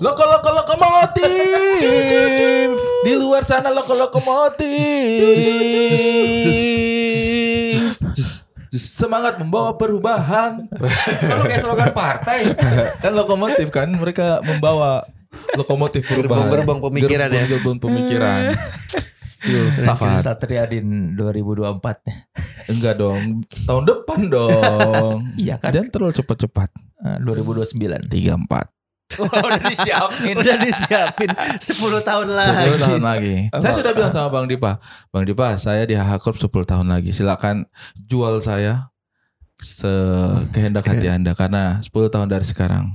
Loko 0.00 0.24
loko 0.24 0.48
lokomotif. 0.56 1.28
Di 3.04 3.12
luar 3.20 3.44
sana 3.44 3.68
loko 3.68 3.92
lokomotif. 3.92 4.80
Semangat 8.72 9.36
membawa 9.36 9.76
perubahan. 9.76 10.64
Kalau 11.20 11.44
kayak 11.44 11.60
slogan 11.60 11.92
partai. 11.92 12.56
kan 13.04 13.12
lokomotif 13.12 13.68
kan 13.68 13.92
mereka 13.92 14.40
membawa 14.40 15.04
lokomotif 15.60 16.08
perubahan. 16.08 16.48
Gerbong-gerbong 16.48 16.80
pemikiran 16.80 17.28
ya. 17.28 17.44
Gerbong 17.44 17.76
pemikiran. 17.76 18.56
Filsafat. 19.40 20.24
Satriadin 20.24 21.12
2024. 21.12 22.72
Enggak 22.72 22.94
dong. 22.96 23.44
Tahun 23.68 23.84
depan 23.84 24.20
dong. 24.32 25.16
Iya 25.44 25.60
kan? 25.60 25.76
Dan 25.76 25.92
terlalu 25.92 26.16
cepat-cepat. 26.24 26.72
Eh, 27.04 27.18
2029. 27.20 28.08
Tiga 28.08 28.36
empat. 28.40 28.68
Oh, 28.68 28.79
udah 29.20 29.60
disiapin. 29.66 30.34
Udah 30.38 30.56
disiapin 30.58 31.30
10 31.58 31.66
tahun 32.06 32.28
lagi. 32.30 32.66
10 32.78 32.84
tahun 32.86 33.02
lagi. 33.02 33.34
Saya 33.58 33.72
sudah 33.74 33.92
bilang 33.92 34.12
sama 34.14 34.28
Bang 34.30 34.46
Dipa, 34.46 34.78
Bang 35.10 35.26
Dipa, 35.26 35.58
saya 35.58 35.82
di 35.84 35.98
HH 35.98 36.22
Corp 36.22 36.38
10 36.38 36.46
tahun 36.46 36.86
lagi. 36.86 37.10
Silakan 37.10 37.66
jual 37.98 38.38
saya 38.38 38.90
sekehendak 39.60 40.86
hati 40.86 41.06
Anda 41.14 41.34
karena 41.34 41.82
10 41.82 41.90
tahun 41.90 42.28
dari 42.30 42.46
sekarang 42.46 42.90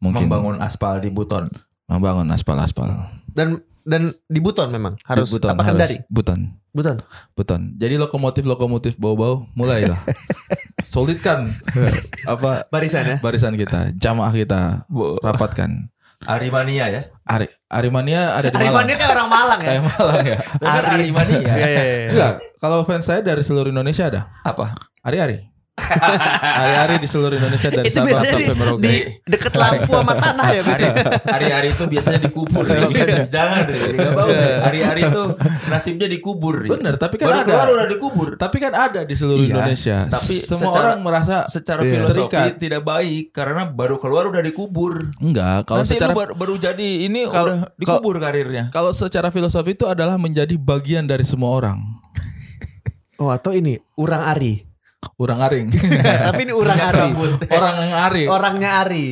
mungkin 0.00 0.28
Membangun 0.28 0.56
aspal 0.60 1.00
di 1.00 1.08
Buton. 1.08 1.48
membangun 1.84 2.24
aspal-aspal. 2.32 3.12
Dan 3.28 3.60
dan 3.84 4.16
di 4.26 4.40
Buton 4.40 4.72
memang 4.72 4.96
harus 5.04 5.28
Buton, 5.28 5.52
apa 5.52 5.62
harus 5.62 5.76
Kendari? 5.76 5.96
Buton. 6.08 6.40
Buton. 6.74 6.96
Buton. 7.38 7.60
Jadi 7.78 7.94
lokomotif-lokomotif 8.00 8.98
bau-bau 8.98 9.46
mulailah. 9.54 10.00
Solidkan 10.82 11.46
apa 12.32 12.66
Barisan 12.72 13.04
ya. 13.06 13.16
barisan 13.20 13.54
kita, 13.54 13.94
jamaah 13.94 14.32
kita 14.34 14.88
rapatkan. 15.22 15.86
Arimania 16.24 16.88
ya. 16.88 17.02
Ari 17.28 17.46
Arimania 17.68 18.32
ada 18.32 18.48
di 18.48 18.56
Malang. 18.56 18.64
Arimannya 18.88 18.96
kayak 18.96 19.12
orang 19.12 19.28
Malang 19.28 19.60
ya. 19.60 19.68
Kayak 19.68 19.82
Malang 19.92 20.24
ya. 20.24 20.38
Bukan 20.56 20.84
Arimania. 20.88 21.38
Iya 21.44 21.68
iya 21.68 21.82
iya. 21.84 22.10
Enggak, 22.10 22.32
kalau 22.56 22.78
fans 22.88 23.04
saya 23.04 23.20
dari 23.20 23.42
seluruh 23.44 23.68
Indonesia 23.68 24.08
ada. 24.08 24.20
Apa? 24.40 24.72
Ari-ari. 25.04 25.53
Ari-ari 26.54 27.02
di 27.02 27.08
seluruh 27.10 27.34
Indonesia 27.34 27.66
dari 27.68 27.90
Itu 27.90 27.98
di, 27.98 28.10
sampai 28.10 28.54
Merauke. 28.54 28.80
di 28.80 28.94
deket 29.26 29.52
lampu 29.52 29.90
sama 29.90 30.14
tanah 30.14 30.46
ya 30.48 30.62
biasanya. 30.62 30.94
hari-hari 31.26 31.68
itu 31.74 31.84
biasanya 31.84 32.20
dikubur. 32.22 32.62
Jangan 33.26 33.60
deh, 33.66 33.78
nggak 33.92 34.12
bagus. 34.14 34.38
Hari-hari 34.62 35.00
itu 35.04 35.22
nasibnya 35.66 36.06
dikubur. 36.06 36.54
Bener, 36.64 36.94
tapi 36.94 37.18
kan 37.18 37.26
Baru 37.26 37.36
ada. 37.36 37.44
keluar 37.44 37.68
udah 37.74 37.88
dikubur. 37.90 38.28
Tapi 38.34 38.56
kan 38.58 38.72
ada 38.72 39.00
di 39.02 39.14
seluruh 39.14 39.42
Iya, 39.42 39.50
Indonesia. 39.52 39.98
tapi 40.06 40.34
semua 40.36 40.60
secara- 40.70 40.86
orang 40.88 41.00
merasa 41.02 41.36
Secara 41.44 41.80
Iya. 41.82 41.90
filosofi 41.92 42.30
Terikat. 42.30 42.56
tidak 42.56 42.82
baik 42.82 43.24
karena 43.30 43.62
baru 43.66 43.96
keluar 43.98 44.24
udah 44.26 44.40
dikubur. 44.40 45.10
enggak. 45.18 45.66
Kalau 45.66 45.82
Nanti 45.82 45.92
secara 45.92 46.12
baru, 46.12 46.32
baru 46.34 46.54
jadi 46.56 46.88
ini 47.02 47.26
Kalau- 47.26 47.50
udah 47.50 47.74
dikubur 47.74 48.14
karirnya. 48.16 48.70
kalau 48.70 48.90
secara 48.90 49.28
filosofi 49.28 49.74
itu 49.74 49.84
adalah 49.84 50.14
menjadi 50.16 50.54
bagian 50.54 51.04
dari 51.04 51.26
semua 51.26 51.50
orang. 51.52 51.82
Oh 53.16 53.30
atau 53.30 53.50
ini 53.50 53.78
urang 53.94 54.22
Ari. 54.24 54.73
Orang 55.16 55.38
aring. 55.42 55.68
Tapi 56.30 56.40
ini 56.44 56.52
urang 56.52 56.78
Ari. 56.78 57.08
orang 57.50 57.74
yang 57.80 57.94
aring. 58.08 58.28
Orangnya 58.28 58.70
Ari. 58.84 59.06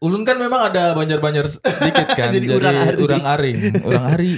Ulun 0.00 0.24
kan 0.24 0.40
memang 0.40 0.72
ada 0.72 0.96
banjar-banjar 0.96 1.44
sedikit 1.60 2.08
kan. 2.18 2.32
Jadi 2.32 2.48
jadi 2.48 2.56
orang 2.56 2.76
ari. 2.80 2.96
orang 3.04 3.24
aring. 3.36 3.56
Orang 3.84 4.04
ari. 4.08 4.32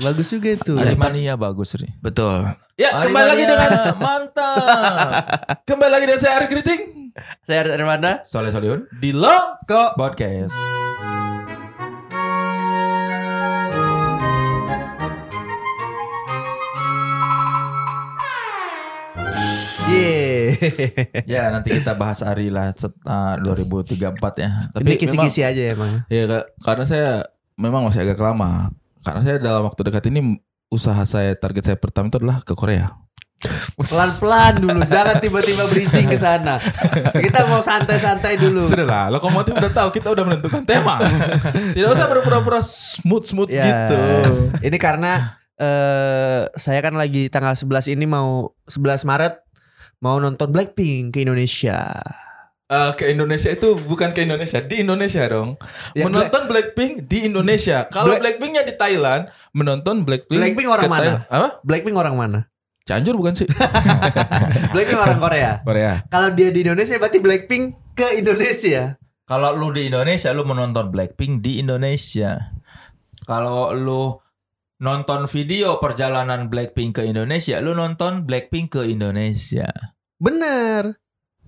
Bagus 0.00 0.32
juga 0.32 0.56
itu. 0.56 0.72
Arimania 0.72 1.36
bagus 1.36 1.76
nih. 1.76 1.92
Betul. 2.00 2.48
Ya, 2.80 3.04
kembali 3.04 3.26
lagi 3.28 3.44
dengan 3.44 3.70
mantap. 4.08 5.10
kembali 5.68 5.90
lagi 5.92 6.04
dengan 6.08 6.20
saya 6.24 6.40
Ari 6.40 6.46
Kriting 6.48 6.82
Saya 7.44 7.68
dari 7.68 7.84
mana? 7.84 8.24
Soleh 8.24 8.48
Solihun 8.48 8.88
di 8.96 9.12
Loko 9.12 9.92
podcast. 10.00 10.56
Iya. 19.86 20.14
Ya 21.24 21.42
nanti 21.48 21.70
kita 21.72 21.92
bahas 21.92 22.20
Ari 22.20 22.48
lah 22.48 22.72
setelah 22.72 23.38
2034 23.40 24.42
ya. 24.42 24.50
Ini 24.76 24.94
kisi-kisi 24.96 25.40
aja 25.42 25.62
emang. 25.70 26.02
Ya 26.06 26.26
ka- 26.26 26.46
karena 26.62 26.84
saya 26.84 27.10
memang 27.54 27.86
masih 27.86 28.02
agak 28.02 28.18
lama. 28.18 28.70
Karena 29.00 29.20
saya 29.22 29.36
dalam 29.38 29.62
waktu 29.62 29.80
dekat 29.82 30.10
ini 30.10 30.38
usaha 30.66 30.98
saya 31.02 31.32
target 31.32 31.62
saya 31.64 31.78
pertama 31.78 32.10
itu 32.10 32.18
adalah 32.18 32.42
ke 32.42 32.52
Korea. 32.52 32.90
Pelan-pelan 33.76 34.58
dulu, 34.58 34.80
jangan 34.88 35.20
tiba-tiba 35.20 35.68
bridging 35.68 36.08
ke 36.08 36.16
sana. 36.16 36.56
Kita 37.12 37.44
mau 37.46 37.60
santai-santai 37.60 38.40
dulu. 38.40 38.64
Sudahlah, 38.64 39.12
lokomotif 39.12 39.52
udah 39.52 39.70
tahu 39.70 39.92
kita 39.92 40.08
udah 40.10 40.24
menentukan 40.24 40.64
tema. 40.64 40.96
Tidak 41.70 41.86
usah 41.86 42.08
berpura-pura 42.08 42.64
smooth-smooth 42.64 43.52
Ya, 43.52 43.62
gitu. 43.62 43.98
Ini 44.58 44.78
karena 44.80 45.36
eh 45.54 46.48
saya 46.52 46.80
kan 46.80 46.96
lagi 46.96 47.28
tanggal 47.28 47.52
11 47.52 47.88
ini 47.88 48.04
mau 48.04 48.56
11 48.66 49.04
Maret 49.04 49.45
mau 50.00 50.20
nonton 50.20 50.48
Blackpink 50.52 51.16
ke 51.16 51.24
Indonesia. 51.24 51.92
Eh, 52.66 52.90
ke 52.98 53.14
Indonesia 53.14 53.46
itu 53.46 53.78
bukan 53.86 54.10
ke 54.10 54.26
Indonesia, 54.26 54.58
di 54.58 54.82
Indonesia 54.82 55.22
dong. 55.30 55.54
Ya, 55.94 56.02
menonton 56.02 56.50
Blackpink 56.50 57.06
di 57.06 57.22
Indonesia. 57.22 57.86
Kalau 57.94 58.10
Black- 58.10 58.42
Blackpinknya 58.42 58.66
di 58.66 58.74
Thailand, 58.74 59.30
menonton 59.54 60.02
Blackpink. 60.02 60.42
Blackpink 60.42 60.66
orang 60.66 60.82
ke 60.82 60.90
mana? 60.90 61.02
Thailand. 61.02 61.22
Apa? 61.30 61.48
Blackpink 61.62 61.94
orang 61.94 62.14
mana? 62.18 62.38
Cianjur 62.82 63.14
bukan 63.14 63.38
sih? 63.38 63.46
Blackpink 64.74 64.98
orang 64.98 65.18
Korea. 65.22 65.52
Korea. 65.62 65.92
Kalau 66.10 66.34
dia 66.34 66.50
di 66.50 66.66
Indonesia 66.66 66.98
berarti 66.98 67.18
Blackpink 67.22 67.64
ke 67.94 68.18
Indonesia. 68.18 68.98
Kalau 69.26 69.54
lu 69.54 69.70
di 69.70 69.86
Indonesia 69.86 70.30
lu 70.34 70.42
menonton 70.42 70.90
Blackpink 70.90 71.46
di 71.46 71.62
Indonesia. 71.62 72.50
Kalau 73.26 73.70
lu 73.74 74.18
nonton 74.76 75.24
video 75.30 75.80
perjalanan 75.80 76.52
Blackpink 76.52 77.00
ke 77.00 77.02
Indonesia, 77.08 77.60
lu 77.64 77.72
nonton 77.72 78.28
Blackpink 78.28 78.76
ke 78.76 78.82
Indonesia. 78.88 79.68
Bener. 80.20 80.96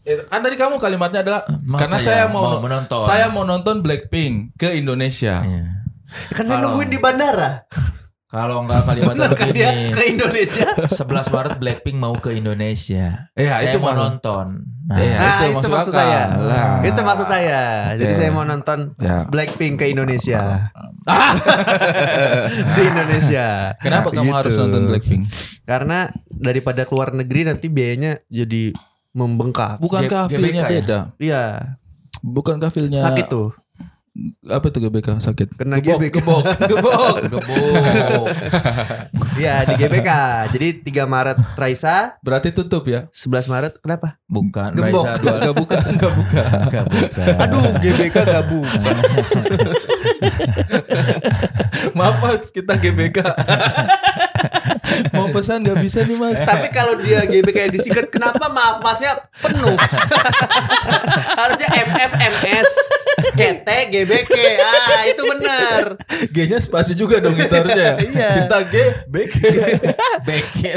Eh, 0.08 0.24
Kan 0.28 0.40
tadi 0.40 0.56
kamu 0.56 0.80
kalimatnya 0.80 1.20
adalah 1.20 1.42
Masa 1.68 1.84
karena 1.84 1.98
ya 2.00 2.04
saya 2.04 2.24
mau, 2.32 2.60
menonton. 2.64 3.04
saya 3.04 3.26
mau 3.28 3.44
nonton 3.44 3.84
Blackpink 3.84 4.56
ke 4.56 4.80
Indonesia. 4.80 5.44
Iya. 5.44 5.64
Kan 6.32 6.48
saya 6.48 6.64
nungguin 6.64 6.88
di 6.88 6.96
bandara. 6.96 7.68
Kalau 8.28 8.60
enggak 8.60 8.84
kalimatnya 8.84 9.32
Bener 9.32 9.56
ke 9.90 10.02
Indonesia. 10.06 10.68
11 10.84 11.00
Maret 11.32 11.56
Blackpink 11.56 11.96
mau 11.96 12.12
ke 12.12 12.30
Indonesia. 12.34 13.32
Iya, 13.32 13.52
saya 13.56 13.72
itu 13.72 13.78
mau 13.78 13.88
mah- 13.88 13.98
nonton. 13.98 14.46
Nah, 14.84 14.96
Iya, 14.96 15.16
Nah, 15.16 15.40
itu 15.50 15.68
maksud 15.68 15.88
akal. 15.88 15.96
saya. 15.98 16.22
Lah. 16.36 16.68
Itu 16.82 17.00
maksud 17.00 17.26
saya. 17.26 17.62
Jadi 17.94 18.04
Oke. 18.06 18.18
saya 18.18 18.30
mau 18.30 18.44
nonton 18.44 18.78
Ya. 18.98 19.24
Blackpink 19.24 19.76
ke 19.76 19.88
Indonesia. 19.88 20.68
di 22.68 22.82
Indonesia. 22.82 23.46
Kenapa 23.78 24.08
kamu 24.10 24.24
Gitu. 24.26 24.36
harus 24.36 24.54
nonton 24.56 24.82
Blackpink? 24.86 25.22
Karena 25.64 25.98
daripada 26.28 26.84
keluar 26.84 27.10
negeri 27.10 27.44
nanti 27.44 27.66
biayanya 27.66 28.20
jadi 28.26 28.76
membengkak. 29.10 29.78
Bukankah 29.78 30.28
G- 30.28 30.36
feelnya 30.36 30.62
GBK 30.62 30.68
ya? 30.68 30.70
beda? 30.76 30.98
Iya, 31.18 31.42
Bukankah 32.18 32.68
feelnya 32.68 33.00
sakit 33.00 33.26
tuh. 33.26 33.54
Apa 34.48 34.72
itu 34.72 34.78
GBK 34.82 35.08
sakit? 35.22 35.48
Kena 35.54 35.78
gebok, 35.78 36.00
GBK. 36.02 36.16
gebok, 36.18 36.42
gebok. 36.70 37.16
gebuk. 37.30 38.26
Iya, 39.38 39.62
di 39.62 39.74
GBK. 39.78 40.10
Jadi 40.50 40.68
3 40.82 41.06
Maret 41.06 41.38
Raisa, 41.54 42.18
Berarti 42.20 42.50
tutup 42.50 42.88
ya? 42.90 43.06
11 43.14 43.46
Maret 43.46 43.72
kenapa? 43.78 44.18
Bukan 44.26 44.74
Gembok. 44.74 45.06
Raisa 45.06 45.22
dua 45.22 45.32
Enggak 45.38 45.54
buka, 45.54 45.78
enggak 45.86 46.12
buka. 46.12 46.42
Enggak, 46.66 46.84
bukan. 46.90 47.34
Aduh, 47.38 47.64
GBK 47.78 48.16
gabung. 48.26 48.66
Maaf 51.98 52.16
Mas, 52.20 52.50
kita 52.50 52.74
GBK. 52.74 53.18
Mau 55.14 55.28
pesan 55.32 55.64
nggak 55.64 55.78
bisa 55.82 56.04
nih 56.04 56.16
Mas. 56.16 56.40
Tapi 56.42 56.68
kalau 56.72 56.98
dia 56.98 57.24
GBK 57.24 57.68
yang 57.68 57.74
disingkat, 57.74 58.06
kenapa 58.08 58.48
maaf 58.50 58.80
masnya 58.80 59.18
penuh? 59.40 59.76
Harusnya 61.38 61.68
MF, 61.86 62.12
MS, 62.16 62.70
GT, 63.34 63.68
GBK. 63.92 64.32
Ah, 64.62 65.04
itu 65.06 65.22
benar. 65.22 65.82
G-nya 66.34 66.58
spasi 66.58 66.92
juga 66.98 67.22
dong 67.22 67.36
itu 67.36 67.50
harusnya 67.50 67.78
ya. 67.78 67.94
Iya. 67.98 68.30
Kita 68.44 68.58
G, 68.68 68.74
BK. 69.06 69.34
Bekir. 70.28 70.76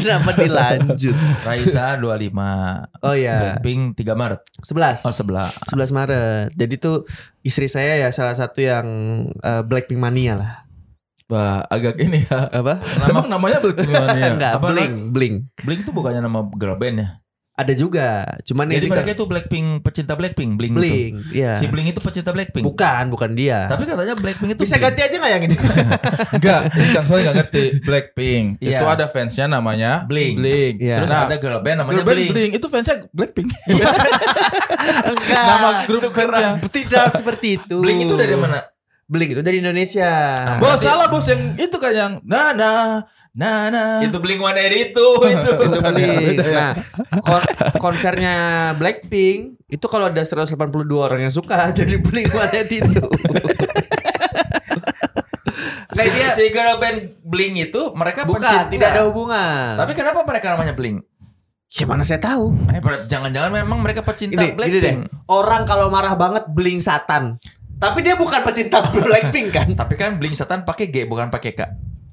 kenapa 0.00 0.30
dilanjut? 0.36 1.16
Raisa 1.46 1.96
25. 1.98 3.02
Oh 3.02 3.14
ya, 3.16 3.58
Blackpink 3.58 3.98
3 3.98 4.12
Maret. 4.14 4.40
11. 4.62 5.06
Oh 5.08 5.14
sebelah. 5.14 5.50
11 5.72 5.96
Maret. 5.96 6.46
Jadi 6.54 6.74
tuh 6.78 7.06
istri 7.42 7.66
saya 7.66 7.98
ya 7.98 8.08
salah 8.14 8.36
satu 8.36 8.62
yang 8.62 8.86
eh, 9.42 9.62
Blackpink 9.66 9.98
mania 9.98 10.34
lah. 10.38 10.52
Wah, 11.32 11.64
agak 11.66 11.96
ini 11.96 12.28
ya. 12.28 12.44
Apa? 12.52 12.84
Emang 13.08 13.24
namanya 13.24 13.56
Blackpink 13.58 13.88
Mania? 13.88 14.36
Enggak, 14.36 14.52
Apa 14.60 14.68
bling, 14.68 15.08
bling. 15.08 15.34
Blink 15.64 15.80
itu 15.80 15.90
bukannya 15.90 16.20
nama 16.20 16.44
girl 16.52 16.76
band 16.76 17.00
ya? 17.00 17.08
Ada 17.52 17.76
juga. 17.76 18.24
Cuman 18.48 18.64
Jadi 18.64 18.80
ini 18.80 18.88
mereka 18.88 19.04
kan 19.04 19.12
itu 19.12 19.24
Blackpink 19.24 19.66
pecinta 19.80 20.16
Blackpink, 20.16 20.56
Bling, 20.56 20.72
Bling, 20.72 21.20
itu. 21.20 21.36
iya. 21.36 21.60
Si 21.60 21.68
Bling 21.68 21.84
itu 21.84 22.00
pecinta 22.00 22.32
Blackpink. 22.32 22.64
Bukan, 22.64 23.04
bukan 23.08 23.36
dia. 23.36 23.68
Tapi 23.68 23.84
katanya 23.84 24.16
Blackpink 24.16 24.56
itu 24.56 24.64
Bisa 24.64 24.76
Bling. 24.76 24.88
ganti 24.88 25.00
aja 25.04 25.14
nggak 25.20 25.32
yang 25.32 25.42
ini? 25.44 25.56
Enggak, 26.32 26.60
Kang 26.96 27.04
Soy 27.04 27.20
enggak 27.20 27.36
ngerti. 27.44 27.64
Blackpink. 27.84 28.44
Iya. 28.56 28.80
Itu 28.80 28.86
ada 28.88 29.04
fansnya 29.04 29.46
namanya 29.46 30.08
Bling. 30.08 30.40
Bling. 30.40 30.74
Iya. 30.80 31.04
Terus 31.04 31.10
Nah, 31.12 31.28
ada 31.28 31.36
girl 31.36 31.60
band 31.60 31.76
namanya 31.84 31.96
girl 32.00 32.08
band 32.08 32.16
Bling. 32.24 32.30
Bling. 32.32 32.50
itu 32.56 32.66
fansnya 32.72 32.96
Blackpink. 33.12 33.48
Enggak. 35.12 35.44
Nama 35.44 35.68
grup 35.84 36.02
fansnya. 36.08 36.50
Tidak 36.56 37.06
seperti 37.12 37.60
itu. 37.60 37.76
Bling 37.84 38.00
itu 38.00 38.16
dari 38.16 38.32
mana? 38.32 38.64
Bling 39.12 39.36
itu 39.36 39.42
dari 39.44 39.60
Indonesia. 39.60 40.08
Bos 40.56 40.80
salah 40.80 41.12
bos 41.12 41.28
yang 41.28 41.60
itu 41.60 41.76
kan 41.76 41.92
yang 41.92 42.12
Nana 42.24 43.04
Nana. 43.32 44.00
Itu 44.00 44.16
Bling 44.18 44.40
One 44.40 44.56
Eighty 44.56 44.78
itu 44.88 45.06
itu. 45.22 45.50
itu 45.52 45.78
Bling. 45.78 46.20
Beda 46.32 46.46
ya. 46.48 46.68
Nah, 47.12 47.20
kon- 47.20 47.48
konsernya 47.76 48.36
Blackpink 48.76 49.60
itu 49.68 49.84
kalau 49.84 50.08
ada 50.08 50.20
182 50.20 50.56
orang 50.96 51.20
yang 51.22 51.32
suka 51.32 51.68
jadi 51.76 52.00
Bling 52.00 52.28
One 52.28 52.56
itu. 52.64 52.80
si, 55.92 56.08
Nah, 56.08 56.14
dia 56.16 56.28
si 56.32 56.48
girl 56.48 56.80
band 56.80 56.98
Bling 57.22 57.54
itu 57.60 57.92
mereka 57.92 58.24
bukan, 58.24 58.40
pecinta. 58.40 58.68
tidak 58.68 58.88
ada 58.92 59.02
hubungan. 59.04 59.76
Tapi 59.76 59.92
kenapa 59.92 60.24
mereka 60.24 60.56
namanya 60.56 60.72
Bling? 60.72 61.04
gimana 61.68 62.04
saya 62.04 62.20
tahu? 62.20 62.52
Eh, 62.68 62.84
Jangan-jangan 63.08 63.48
memang 63.48 63.80
mereka 63.80 64.04
pecinta. 64.04 64.44
Blackpink. 64.44 65.08
Orang 65.24 65.64
kalau 65.64 65.88
marah 65.88 66.12
banget 66.12 66.44
Bling 66.48 66.84
Satan. 66.84 67.40
Tapi 67.82 67.98
dia 68.00 68.14
bukan 68.14 68.46
pecinta 68.46 68.78
Blackpink 68.78 69.50
kan? 69.50 69.66
Tapi 69.82 69.94
kan 69.98 70.14
Bling 70.14 70.38
Satan 70.38 70.62
pakai 70.62 70.86
G 70.86 71.02
bukan 71.02 71.26
pakai 71.28 71.50
K. 71.50 71.60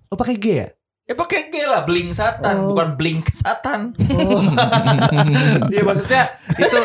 Oh 0.10 0.18
pakai 0.18 0.42
G 0.42 0.66
ya? 0.66 0.68
Ya 1.06 1.14
pakai 1.14 1.50
G 1.50 1.66
lah 1.66 1.86
Bling 1.86 2.14
Satan 2.14 2.54
Oh. 2.58 2.74
bukan 2.74 2.98
Bling 2.98 3.22
Satan. 3.30 3.94
Oh. 4.10 4.42
Iya 5.70 5.82
maksudnya 5.82 6.34
itu 6.52 6.80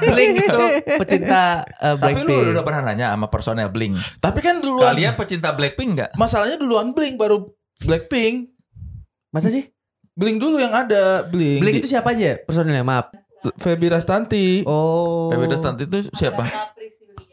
Bling 0.00 0.36
itu 0.36 0.64
pecinta 0.96 1.64
uh, 1.76 1.96
Tapi 1.96 2.16
Blackpink. 2.16 2.40
lu 2.40 2.52
udah 2.52 2.64
pernah 2.64 2.80
nanya 2.88 3.12
sama 3.12 3.28
personel 3.28 3.68
Bling. 3.68 3.96
Tapi 4.16 4.40
kan 4.40 4.60
duluan 4.60 4.92
Kalian 4.92 5.12
pecinta 5.16 5.52
Blackpink 5.52 5.90
nggak? 5.96 6.10
masalahnya 6.16 6.56
duluan 6.56 6.96
Bling 6.96 7.20
baru 7.20 7.44
Blackpink. 7.84 8.52
Masa 9.30 9.52
sih? 9.52 9.68
Bling 10.12 10.40
dulu 10.40 10.56
yang 10.56 10.72
ada 10.72 11.24
Bling. 11.24 11.60
Bling 11.60 11.80
itu 11.80 11.88
siapa 11.88 12.12
aja 12.12 12.40
personilnya? 12.40 12.84
Maaf. 12.84 13.12
Feby 13.56 13.88
Rastanti. 13.88 14.68
Oh. 14.68 15.32
Baby 15.32 15.56
Santi 15.56 15.88
itu 15.88 16.04
siapa? 16.12 16.44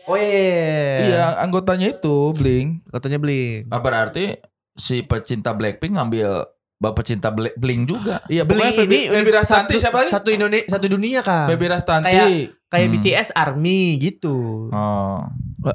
Oh 0.07 0.15
iya. 0.15 0.23
iya, 0.23 0.39
iya. 0.39 1.05
Iya, 1.05 1.25
anggotanya 1.43 1.87
itu 1.91 2.31
Bling. 2.31 2.79
Katanya 2.87 3.19
Bling. 3.19 3.67
Ah, 3.67 3.79
berarti 3.79 4.39
si 4.73 5.03
pecinta 5.03 5.51
Blackpink 5.51 5.93
ngambil 5.93 6.47
bapak 6.77 7.03
pecinta 7.03 7.27
Black- 7.27 7.57
Bling 7.57 7.83
juga. 7.83 8.23
Iya, 8.25 8.47
Bling 8.47 8.71
ini 8.77 9.09
Feby 9.09 9.31
Rastanti 9.33 9.75
satu, 9.75 9.83
siapa 9.83 9.97
lagi? 9.99 10.09
Satu 10.09 10.29
Indonesia, 10.31 10.67
satu 10.69 10.85
dunia 10.87 11.19
kan. 11.19 11.47
Feby 11.47 11.67
Rastanti. 11.67 12.07
Kayak- 12.07 12.55
Kayak 12.67 12.83
Hmm. 12.83 12.95
BTS 12.99 13.29
Army 13.31 13.95
gitu. 13.97 14.67
Oh. 14.69 15.23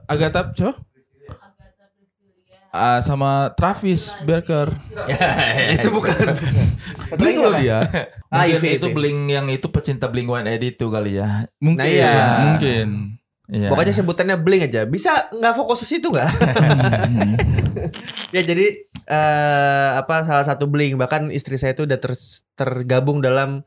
Agatha 0.04 0.52
siapa? 0.52 0.76
Ah, 2.68 3.00
sama 3.00 3.52
Travis 3.52 4.12
Barker. 4.22 4.72
itu 5.76 5.88
bukan. 5.88 6.16
Bling 7.16 7.36
loh 7.36 7.52
dia. 7.54 7.84
Ah, 8.28 8.44
Mungkin 8.44 8.64
itu. 8.76 8.88
Bling 8.88 9.28
yang 9.28 9.44
itu 9.48 9.68
pecinta 9.68 10.08
Bling 10.08 10.24
One 10.24 10.48
Eighty 10.48 10.72
itu 10.72 10.88
kali 10.88 11.16
ya. 11.16 11.44
Mungkin. 11.60 11.80
Nah, 11.80 11.88
iya. 11.88 12.12
Mungkin. 12.48 12.88
Iya. 13.50 13.68
Pokoknya 13.74 13.94
sebutannya 13.94 14.36
Bling 14.38 14.62
aja. 14.70 14.86
Bisa 14.86 15.30
nggak 15.34 15.54
fokus 15.58 15.82
ke 15.82 15.98
situ 15.98 16.14
nggak? 16.14 16.30
ya 18.36 18.42
jadi 18.42 18.66
eh 19.02 19.90
apa 19.98 20.22
salah 20.22 20.46
satu 20.46 20.70
Bling 20.70 20.94
bahkan 20.94 21.26
istri 21.34 21.58
saya 21.58 21.74
itu 21.74 21.82
udah 21.82 21.98
ter- 21.98 22.38
tergabung 22.54 23.18
dalam 23.18 23.66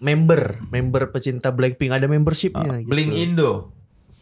member 0.00 0.64
member 0.72 1.12
pecinta 1.12 1.52
Blackpink 1.52 1.92
ada 1.92 2.08
membershipnya. 2.08 2.80
gitu. 2.80 2.88
Bling 2.88 3.12
Indo, 3.12 3.76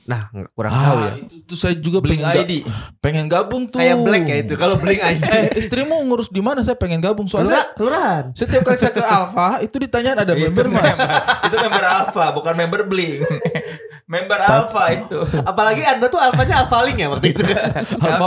Nah 0.08 0.32
kurang 0.56 0.72
tahu 0.72 0.98
ya. 0.98 1.04
Ah, 1.04 1.14
itu, 1.20 1.34
itu 1.44 1.54
saya 1.54 1.76
juga 1.76 2.00
Bling 2.00 2.24
pengen, 2.24 2.40
ID. 2.40 2.52
pengen 2.98 3.26
gabung 3.28 3.68
tuh. 3.68 3.76
Kayak 3.76 4.00
Black 4.00 4.24
ya 4.24 4.36
itu. 4.40 4.52
Kalau 4.56 4.80
Bling 4.80 5.04
aja. 5.12 5.28
Eh, 5.36 5.60
istrimu 5.60 6.00
ngurus 6.08 6.32
di 6.32 6.40
mana? 6.40 6.64
Saya 6.64 6.80
pengen 6.80 6.98
gabung 6.98 7.28
soalnya. 7.28 7.76
Kelurahan. 7.76 7.76
Kelurahan. 7.76 8.24
Setiap 8.32 8.64
kali 8.64 8.80
saya 8.80 8.90
ke 8.90 9.04
Alfa 9.20 9.60
itu 9.60 9.76
ditanyain 9.76 10.16
ada 10.16 10.32
Itu 10.32 10.48
member 10.48 10.72
mas. 10.72 10.96
itu 11.44 11.56
member 11.60 11.84
Alpha 11.84 12.24
bukan 12.32 12.54
member 12.56 12.80
Bling. 12.88 13.20
member 14.16 14.40
Alpha 14.40 14.84
itu. 14.90 15.18
Apalagi 15.44 15.84
anda 15.84 16.08
tuh 16.08 16.16
alfanya 16.16 16.64
alpha 16.64 16.80
link 16.80 16.96
ya 16.96 17.12
waktu 17.12 17.36
itu 17.36 17.44
kan. 17.44 17.68
Alfa. 18.00 18.26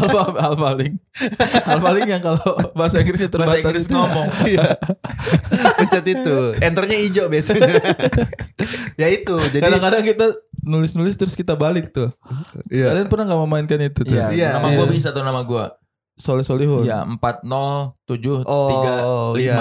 Alfa 0.00 0.22
Alfa 0.40 0.70
Link. 0.74 0.94
Alfa 1.68 1.90
Link 1.92 2.08
yang 2.08 2.22
kalau 2.24 2.40
bahasa 2.72 3.04
Inggrisnya 3.04 3.28
terbatas. 3.28 3.52
Bahasa 3.52 3.68
Inggris 3.68 3.86
ngomong. 3.92 4.26
Iya. 4.48 4.80
Pencet 5.76 6.04
itu. 6.08 6.36
Enternya 6.58 6.96
hijau 6.96 7.28
biasanya. 7.28 7.76
ya 8.96 9.06
itu. 9.12 9.36
Jadi 9.52 9.60
Kadang-kadang 9.60 10.00
kita 10.00 10.26
nulis-nulis 10.66 11.14
terus 11.14 11.32
kita 11.32 11.54
balik 11.54 11.94
tuh. 11.94 12.10
Iya. 12.66 12.90
Kalian 12.90 13.06
pernah 13.06 13.24
nggak 13.30 13.40
memainkan 13.46 13.78
itu 13.80 14.02
tuh? 14.02 14.10
Iya, 14.12 14.34
Iya. 14.34 14.48
nama 14.58 14.74
gua 14.74 14.86
bisa 14.90 15.14
tuh 15.14 15.22
nama 15.22 15.40
gua. 15.40 15.78
Soleh 16.16 16.42
Solihun. 16.42 16.82
Iya, 16.82 17.06
4073 17.06 18.42
Oh 19.06 19.30
lima. 19.32 19.38
iya. 19.38 19.56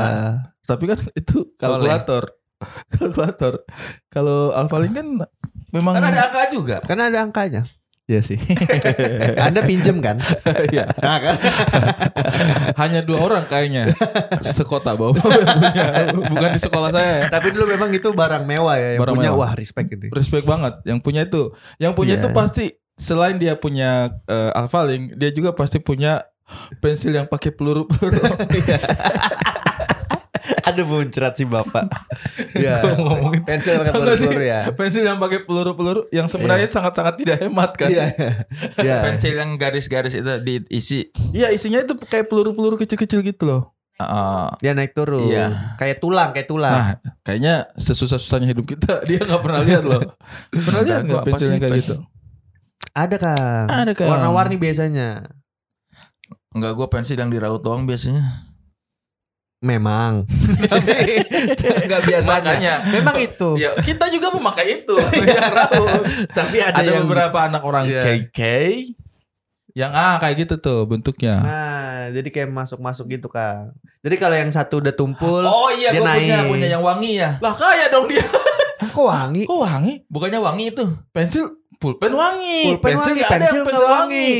Tapi 0.65 0.83
kan 0.89 0.99
itu 1.13 1.53
kalkulator. 1.55 2.25
kalkulator. 2.89 3.53
Kalau 4.09 4.49
Alfa 4.49 4.81
Link 4.81 4.95
kan 4.95 5.07
memang 5.69 5.93
Kan 5.93 6.09
ada 6.09 6.31
angka 6.31 6.41
juga. 6.49 6.77
Kan 6.81 6.97
ada 6.97 7.21
angkanya. 7.21 7.67
Iya 8.05 8.21
sih. 8.21 8.37
Anda 9.49 9.65
pinjem 9.65 9.97
kan? 9.97 10.21
Iya. 10.69 10.85
Nah, 11.01 11.17
kan? 11.17 11.35
Hanya 12.81 13.01
dua 13.01 13.17
orang 13.19 13.49
kayaknya 13.49 13.97
sekota 14.39 14.93
bawa 14.93 15.17
punya. 15.17 16.13
Bukan 16.13 16.49
di 16.53 16.61
sekolah 16.61 16.89
saya. 16.89 17.25
ya. 17.25 17.33
Tapi 17.33 17.49
dulu 17.49 17.65
memang 17.65 17.89
itu 17.89 18.13
barang 18.13 18.45
mewah 18.45 18.77
ya. 18.77 18.89
Yang 18.93 19.01
Barang 19.01 19.15
punya 19.17 19.31
mewah. 19.33 19.49
wah 19.49 19.51
respect 19.53 19.89
ini. 19.89 20.07
Respect 20.09 20.45
banget 20.45 20.73
yang 20.85 21.01
punya 21.01 21.25
itu. 21.25 21.49
Yang 21.77 21.93
punya 21.93 22.13
Iya. 22.13 22.21
itu 22.21 22.29
pasti 22.29 22.65
selain 22.93 23.35
dia 23.35 23.57
punya 23.57 24.07
eh, 24.23 24.51
Alpha 24.53 24.85
Link, 24.85 25.17
dia 25.17 25.33
juga 25.33 25.51
pasti 25.51 25.81
punya 25.81 26.21
pensil 26.77 27.09
yang 27.09 27.25
pakai 27.25 27.49
peluru-peluru. 27.49 28.21
Aduh 30.65 30.85
muncrat 30.89 31.37
si 31.37 31.45
bapak. 31.45 31.85
ya. 32.65 32.81
Pensil 33.45 33.77
pakai 33.85 33.91
Enggak 33.93 34.17
sih? 34.17 34.25
peluru 34.25 34.43
ya. 34.43 34.59
Pensil 34.73 35.03
yang 35.05 35.17
pakai 35.21 35.39
peluru-peluru 35.45 36.01
yang 36.09 36.25
sebenarnya 36.25 36.65
sangat-sangat 36.65 37.21
tidak 37.21 37.37
hemat 37.45 37.77
kan. 37.77 37.89
Iya. 37.93 38.05
Iya. 38.81 38.97
Pensil 39.05 39.37
yang 39.37 39.53
garis-garis 39.61 40.17
itu 40.17 40.31
diisi. 40.41 41.13
Iya, 41.37 41.53
isinya 41.53 41.85
itu 41.85 41.93
kayak 41.93 42.25
peluru-peluru 42.25 42.81
kecil-kecil 42.81 43.21
gitu 43.21 43.45
loh. 43.45 43.61
Uh, 43.95 44.51
Dia 44.59 44.75
naik 44.75 44.91
turun. 44.91 45.23
Iya. 45.29 45.77
Kayak 45.79 46.03
tulang, 46.03 46.35
kayak 46.35 46.47
tulang. 46.51 46.73
Nah, 46.75 46.87
kayaknya 47.23 47.71
sesusah-susahnya 47.79 48.51
hidup 48.51 48.67
kita 48.67 48.99
dia 49.07 49.23
nggak 49.23 49.39
pernah 49.39 49.61
lihat 49.63 49.83
loh. 49.87 50.01
Pernah 50.51 50.81
lihat 50.83 50.99
Enggak, 51.05 51.13
nggak 51.13 51.25
pensil 51.31 51.47
yang 51.47 51.55
sih, 51.55 51.61
kayak 51.63 51.77
gitu? 51.79 51.95
Ada 52.91 53.15
kan. 53.15 53.65
Ada, 53.71 53.91
Kang. 53.95 54.09
Warna-warni 54.11 54.57
biasanya. 54.59 55.29
enggak 56.55 56.71
gua 56.75 56.87
pensil 56.87 57.19
yang 57.19 57.31
diraut 57.31 57.59
doang 57.59 57.83
biasanya. 57.83 58.23
Memang. 59.65 60.29
Tapi 60.69 61.25
enggak 61.89 62.01
biasanya. 62.05 62.37
Makanya. 62.37 62.75
Memang 62.93 63.17
itu. 63.17 63.49
Ya, 63.57 63.73
kita 63.81 64.13
juga 64.13 64.29
memakai 64.29 64.85
itu. 64.85 64.93
raut. 65.57 66.05
Tapi 66.29 66.57
ada, 66.61 66.85
Ada, 66.85 66.85
yang 66.93 67.09
beberapa 67.09 67.49
anak 67.49 67.65
orang 67.65 67.89
Iya. 67.89 68.05
KK 68.29 68.39
yang 69.75 69.91
ah 69.91 70.15
kayak 70.21 70.47
gitu 70.47 70.55
tuh 70.55 70.87
bentuknya. 70.87 71.35
Nah, 71.43 72.07
jadi 72.15 72.29
kayak 72.31 72.47
masuk-masuk 72.47 73.11
gitu, 73.11 73.27
Kang. 73.27 73.75
Jadi 73.99 74.15
kalau 74.15 74.37
yang 74.37 74.47
satu 74.47 74.79
udah 74.79 74.95
tumpul, 74.95 75.43
Oh 75.43 75.67
iya, 75.67 75.91
Dia 75.91 75.99
gua 75.99 76.15
punya 76.15 76.37
naik. 76.39 76.47
punya 76.47 76.67
yang 76.71 76.83
wangi 76.85 77.11
ya. 77.19 77.35
Lah 77.43 77.51
kaya 77.51 77.91
dong 77.91 78.07
dia. 78.07 78.23
kok 78.79 79.03
wangi? 79.03 79.43
Kok 79.43 79.59
wangi? 79.59 79.93
Bukannya 80.07 80.39
wangi 80.39 80.65
itu. 80.71 80.85
Pensil 81.11 81.59
pulpen 81.75 82.15
wangi. 82.15 82.71
Pulpen 82.71 82.95
wangi, 82.95 83.11
nggak 83.19 83.27
ada 83.27 83.35
pensil 83.35 83.57
yang 83.59 83.67
nggak 83.67 83.83
wangi. 83.83 84.31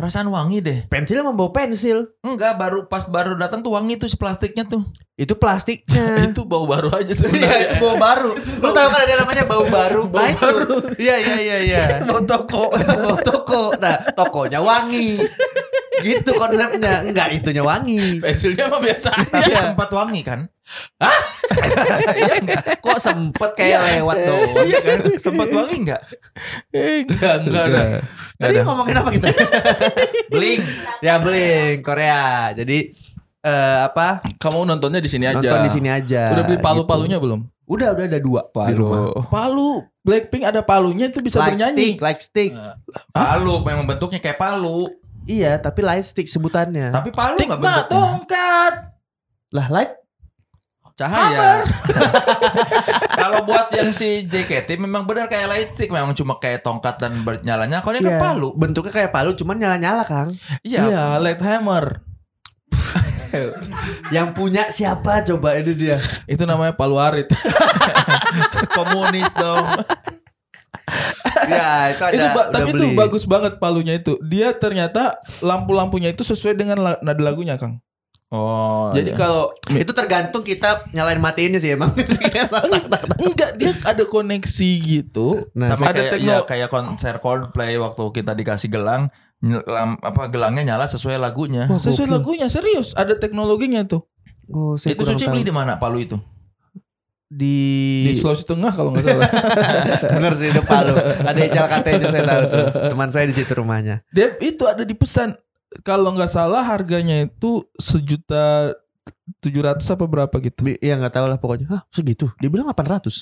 Perasaan 0.00 0.32
wangi 0.32 0.64
deh. 0.64 0.78
Pensil 0.88 1.20
membawa 1.20 1.52
pensil. 1.52 2.16
Enggak, 2.24 2.56
baru 2.56 2.88
pas 2.88 3.04
baru 3.04 3.36
datang 3.36 3.60
tuh 3.60 3.76
wangi 3.76 4.00
tuh 4.00 4.08
si 4.08 4.16
plastiknya 4.16 4.64
tuh. 4.64 4.80
Itu 5.12 5.36
plastiknya. 5.36 6.24
itu 6.32 6.40
bau 6.48 6.64
baru 6.64 6.88
aja 6.88 7.12
Iya, 7.12 7.20
sebenarnya. 7.20 7.60
itu 7.68 7.76
bau 7.84 8.00
baru. 8.00 8.32
Lu 8.32 8.72
tahu 8.72 8.88
kan 8.88 9.00
ada 9.04 9.14
namanya 9.20 9.44
bau 9.44 9.68
baru. 9.68 10.08
Bau 10.08 10.24
Nah, 10.24 10.32
itu. 10.32 10.56
Iya, 10.96 11.16
iya, 11.20 11.36
iya, 11.36 11.56
iya. 11.60 11.84
bau 12.08 12.24
toko. 12.24 12.72
Bau 12.72 13.20
toko. 13.20 13.76
Nah, 13.76 14.00
tokonya 14.16 14.64
wangi. 14.64 15.20
Gitu 16.00 16.30
konsepnya. 16.34 17.04
Enggak, 17.04 17.28
itunya 17.32 17.62
wangi. 17.62 18.18
Pensilnya 18.18 18.68
mah 18.68 18.80
biasa 18.80 19.08
aja. 19.12 19.28
Tapi 19.30 19.50
Iya. 19.50 19.60
sempat 19.68 19.88
wangi 19.90 20.22
kan? 20.22 20.40
Iya 22.16 22.34
enggak? 22.40 22.62
Kok 22.78 22.98
sempet 22.98 23.50
kayak 23.58 23.80
lewat 23.98 24.16
doang. 24.22 24.54
Iya 24.64 24.78
kan? 24.80 24.98
Sempat 25.18 25.48
wangi 25.50 25.76
enggak? 25.82 26.02
Eh, 26.70 27.02
enggak, 27.04 27.34
enggak 27.42 27.64
ada. 27.70 27.82
Tadi 28.38 28.56
ada. 28.56 28.60
ngomongin 28.64 28.96
apa 28.96 29.10
kita? 29.10 29.26
Bling. 30.30 30.60
ya 31.02 31.14
Bling 31.18 31.76
Korea. 31.82 32.54
Jadi 32.54 32.78
eh 33.40 33.78
apa? 33.82 34.20
Kamu 34.36 34.68
nontonnya 34.68 35.00
di 35.00 35.10
sini 35.10 35.26
aja. 35.26 35.40
Nonton 35.40 35.60
di 35.66 35.72
sini 35.72 35.88
aja. 35.90 36.30
Udah 36.32 36.44
beli 36.44 36.58
gitu. 36.60 36.64
palu-palunya 36.64 37.18
belum? 37.18 37.40
Udah, 37.70 37.94
udah 37.94 38.04
ada 38.10 38.18
dua 38.18 38.42
di 38.66 38.74
rumah. 38.74 39.14
Palu. 39.30 39.86
Blackpink 40.02 40.42
ada 40.42 40.64
palunya 40.64 41.06
itu 41.06 41.20
bisa 41.20 41.38
Light 41.38 41.54
bernyanyi. 41.54 41.76
stick, 41.76 41.96
light 42.00 42.20
stick. 42.20 42.52
Palu 43.12 43.62
memang 43.62 43.84
bentuknya 43.86 44.18
kayak 44.18 44.40
palu. 44.40 44.88
Iya, 45.30 45.62
tapi 45.62 45.86
light 45.86 46.02
stick 46.02 46.26
sebutannya. 46.26 46.90
Tapi 46.90 47.14
palu 47.14 47.38
Stick 47.38 47.46
enggak 47.46 47.60
mah 47.62 47.70
bentuknya. 47.86 47.94
tongkat. 47.94 48.74
lah 49.50 49.66
light 49.70 49.92
Cahaya. 50.94 51.64
Kalau 53.24 53.40
buat 53.48 53.72
yang 53.72 53.88
si 53.88 54.28
JKT 54.28 54.76
memang 54.76 55.08
benar 55.08 55.32
kayak 55.32 55.48
light 55.48 55.70
stick, 55.72 55.88
memang 55.88 56.12
cuma 56.12 56.36
kayak 56.36 56.60
tongkat 56.60 57.00
dan 57.00 57.24
bernyalanya. 57.24 57.80
Kalau 57.80 57.96
ini 57.96 58.04
kan 58.04 58.12
Iya, 58.12 58.20
palu. 58.20 58.48
Bentuknya 58.52 58.92
kayak 58.92 59.08
palu 59.08 59.32
cuman 59.32 59.56
nyala-nyala, 59.56 60.04
Kang. 60.04 60.36
Iya. 60.60 60.80
Iya, 60.84 61.04
light 61.16 61.40
hammer. 61.40 62.04
Yang 64.14 64.28
punya 64.36 64.68
siapa 64.68 65.24
coba 65.24 65.56
itu 65.56 65.72
dia. 65.72 66.04
Itu 66.28 66.44
namanya 66.44 66.76
palu 66.76 67.00
arit. 67.00 67.32
Komunis 68.76 69.32
dong. 69.32 69.64
ya, 71.52 71.94
itu 71.94 72.02
ada 72.04 72.14
itu 72.14 72.54
tapi 72.54 72.70
beli. 72.74 72.80
itu 72.80 72.86
bagus 72.98 73.24
banget 73.24 73.56
palunya 73.56 73.94
itu. 73.96 74.18
Dia 74.22 74.52
ternyata 74.54 75.16
lampu-lampunya 75.40 76.10
itu 76.12 76.26
sesuai 76.26 76.54
dengan 76.58 76.78
la- 76.80 77.00
nada 77.00 77.22
lagunya, 77.22 77.56
Kang. 77.56 77.80
Oh. 78.30 78.94
Jadi 78.94 79.10
iya. 79.10 79.18
kalau 79.18 79.50
Itu 79.74 79.90
tergantung 79.90 80.46
kita 80.46 80.86
nyalain 80.94 81.18
matiin 81.18 81.58
sih 81.58 81.74
emang. 81.74 81.90
enggak 83.26 83.58
dia 83.58 83.74
ada 83.82 84.06
koneksi 84.06 84.70
gitu. 84.86 85.50
Nah, 85.58 85.74
sama 85.74 85.90
ada 85.90 85.98
kayak 85.98 86.12
tekno- 86.14 86.30
iya, 86.30 86.38
kayak 86.46 86.68
konser 86.70 87.18
Coldplay 87.18 87.74
waktu 87.74 88.04
kita 88.14 88.38
dikasih 88.38 88.70
gelang, 88.70 89.10
nyel- 89.42 89.66
lam- 89.66 89.98
apa 89.98 90.30
gelangnya 90.30 90.62
nyala 90.62 90.86
sesuai 90.86 91.18
lagunya. 91.18 91.66
Sesuai 91.66 92.06
lagunya 92.06 92.46
serius, 92.46 92.94
ada 92.94 93.18
teknologinya 93.18 93.82
tuh. 93.82 94.06
Oh, 94.50 94.78
itu 94.78 95.02
Suci 95.02 95.26
beli 95.26 95.42
di 95.46 95.54
mana 95.54 95.78
palu 95.78 95.98
itu? 96.02 96.18
Di 97.30 97.56
Di 98.10 98.18
Sulawesi 98.18 98.42
Tengah 98.42 98.74
kalau 98.74 98.90
nggak 98.90 99.06
salah. 99.06 99.30
bener 100.18 100.32
sih 100.34 100.50
itu 100.50 100.60
Palu. 100.60 100.98
Ada 100.98 101.40
Ical 101.40 101.66
katanya 101.70 102.10
saya 102.10 102.24
tahu 102.26 102.42
tuh. 102.50 102.66
Teman 102.90 103.08
saya 103.08 103.24
di 103.24 103.32
situ 103.32 103.52
rumahnya. 103.54 104.02
dia 104.10 104.34
itu 104.36 104.66
ada 104.66 104.82
di 104.82 104.92
pesan. 104.92 105.38
Kalau 105.80 106.10
nggak 106.10 106.26
salah 106.26 106.66
harganya 106.66 107.22
itu 107.22 107.62
sejuta 107.78 108.74
tujuh 109.38 109.62
ratus 109.62 109.86
apa 109.86 110.02
berapa 110.04 110.34
gitu. 110.42 110.74
Iya 110.74 110.98
nggak 110.98 111.14
tahu 111.14 111.26
lah 111.30 111.38
pokoknya. 111.38 111.70
Hah 111.70 111.82
segitu? 111.86 112.26
Dia 112.42 112.50
bilang 112.50 112.66
800. 112.66 113.06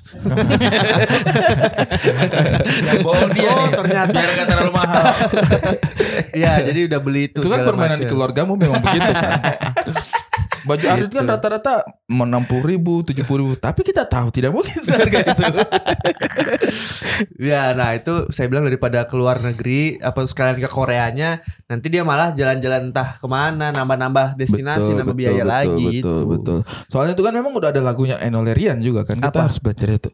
Yang 2.89 2.99
bohong 3.05 3.31
dia 3.33 3.49
Oh, 3.49 3.57
nih. 3.61 3.73
ternyata. 3.77 4.13
Biar 4.17 4.31
gak 4.35 4.49
terlalu 4.49 4.73
mahal. 4.73 5.05
Iya 6.29 6.61
jadi 6.61 6.93
udah 6.93 7.01
beli 7.01 7.31
itu. 7.31 7.41
Itu 7.41 7.51
kan 7.51 7.63
permainan 7.63 7.99
di 7.99 8.07
keluargamu 8.07 8.55
memang 8.55 8.79
begitu 8.79 9.11
kan. 9.11 9.33
Baju 10.69 10.85
arit 10.85 11.09
kan 11.09 11.25
Gitu. 11.25 11.33
rata-rata 11.33 11.89
enam 12.13 12.45
puluh 12.45 12.69
ribu, 12.69 13.01
tujuh 13.01 13.25
puluh 13.25 13.49
ribu. 13.49 13.55
Tapi 13.57 13.81
kita 13.81 14.05
tahu 14.05 14.29
tidak 14.29 14.53
mungkin 14.53 14.77
seharga 14.85 15.19
itu. 15.25 15.43
Ya, 17.41 17.73
nah 17.73 17.97
itu 17.97 18.29
saya 18.29 18.47
bilang 18.53 18.69
daripada 18.69 19.09
keluar 19.09 19.41
negeri 19.41 19.97
apa 19.99 20.21
sekalian 20.29 20.61
ke 20.61 20.69
Koreanya, 20.69 21.41
nanti 21.67 21.89
dia 21.89 22.05
malah 22.05 22.37
jalan-jalan 22.37 22.93
entah 22.93 23.17
ke 23.17 23.27
mana, 23.27 23.73
nambah-nambah 23.73 24.37
destinasi, 24.37 24.93
nambah 24.93 25.17
biaya 25.17 25.43
lagi 25.49 25.73
betul, 25.73 25.89
gitu. 25.97 26.15
betul. 26.29 26.59
Soalnya 26.93 27.17
itu 27.17 27.25
kan 27.25 27.33
memang 27.33 27.57
udah 27.57 27.73
ada 27.73 27.81
lagunya 27.81 28.21
Eno 28.21 28.45
Lerian 28.45 28.79
juga 28.85 29.09
kan. 29.09 29.17
Kita 29.17 29.33
Apa? 29.33 29.49
harus 29.49 29.59
belajar 29.59 29.89
itu. 29.89 30.11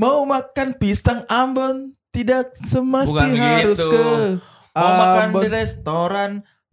Mau 0.00 0.24
makan 0.24 0.80
pisang 0.80 1.28
Ambon 1.28 1.92
tidak 2.10 2.56
semesti 2.56 3.12
Bukan 3.12 3.30
harus 3.36 3.78
gitu. 3.78 3.90
ke 3.92 4.02
Mau 4.70 4.92
makan 4.98 5.28
di 5.42 5.48
restoran 5.50 6.30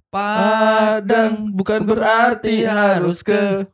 Padang 0.07 1.03
Padang. 1.03 1.31
bukan 1.51 1.79
berarti 1.83 2.63
harus 2.63 3.19
ke 3.19 3.67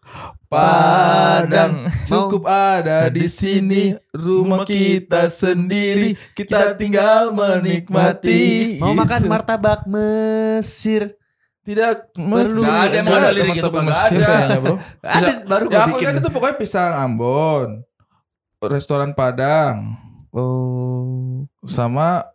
Padang. 0.49 1.85
Cukup 2.09 2.45
ada 2.45 3.09
di 3.09 3.25
sini 3.25 3.93
rumah 4.09 4.65
kita 4.65 5.29
sendiri. 5.29 6.13
Kita 6.33 6.73
tinggal 6.73 7.29
menikmati. 7.29 8.77
Mau 8.77 8.93
makan 8.93 9.21
Gitu. 9.21 9.29
martabak 9.29 9.85
Mesir. 9.85 11.13
Tidak 11.63 12.11
Perlu. 12.13 12.59
ada, 12.59 12.91
emang 12.91 13.23
ada 13.23 13.31
lirik 13.31 13.55
gitu, 13.55 13.71
Mesir 13.71 14.19
ada. 14.19 14.59
Ada 14.99 15.31
baru 15.47 15.65
Ya 15.71 15.87
aku 15.87 15.95
kan 15.97 16.13
itu 16.17 16.29
pokoknya 16.29 16.55
pisang 16.59 16.91
Ambon. 16.93 17.87
Restoran 18.59 19.13
Padang 19.13 19.95
Oh. 20.33 21.45
sama 21.63 22.25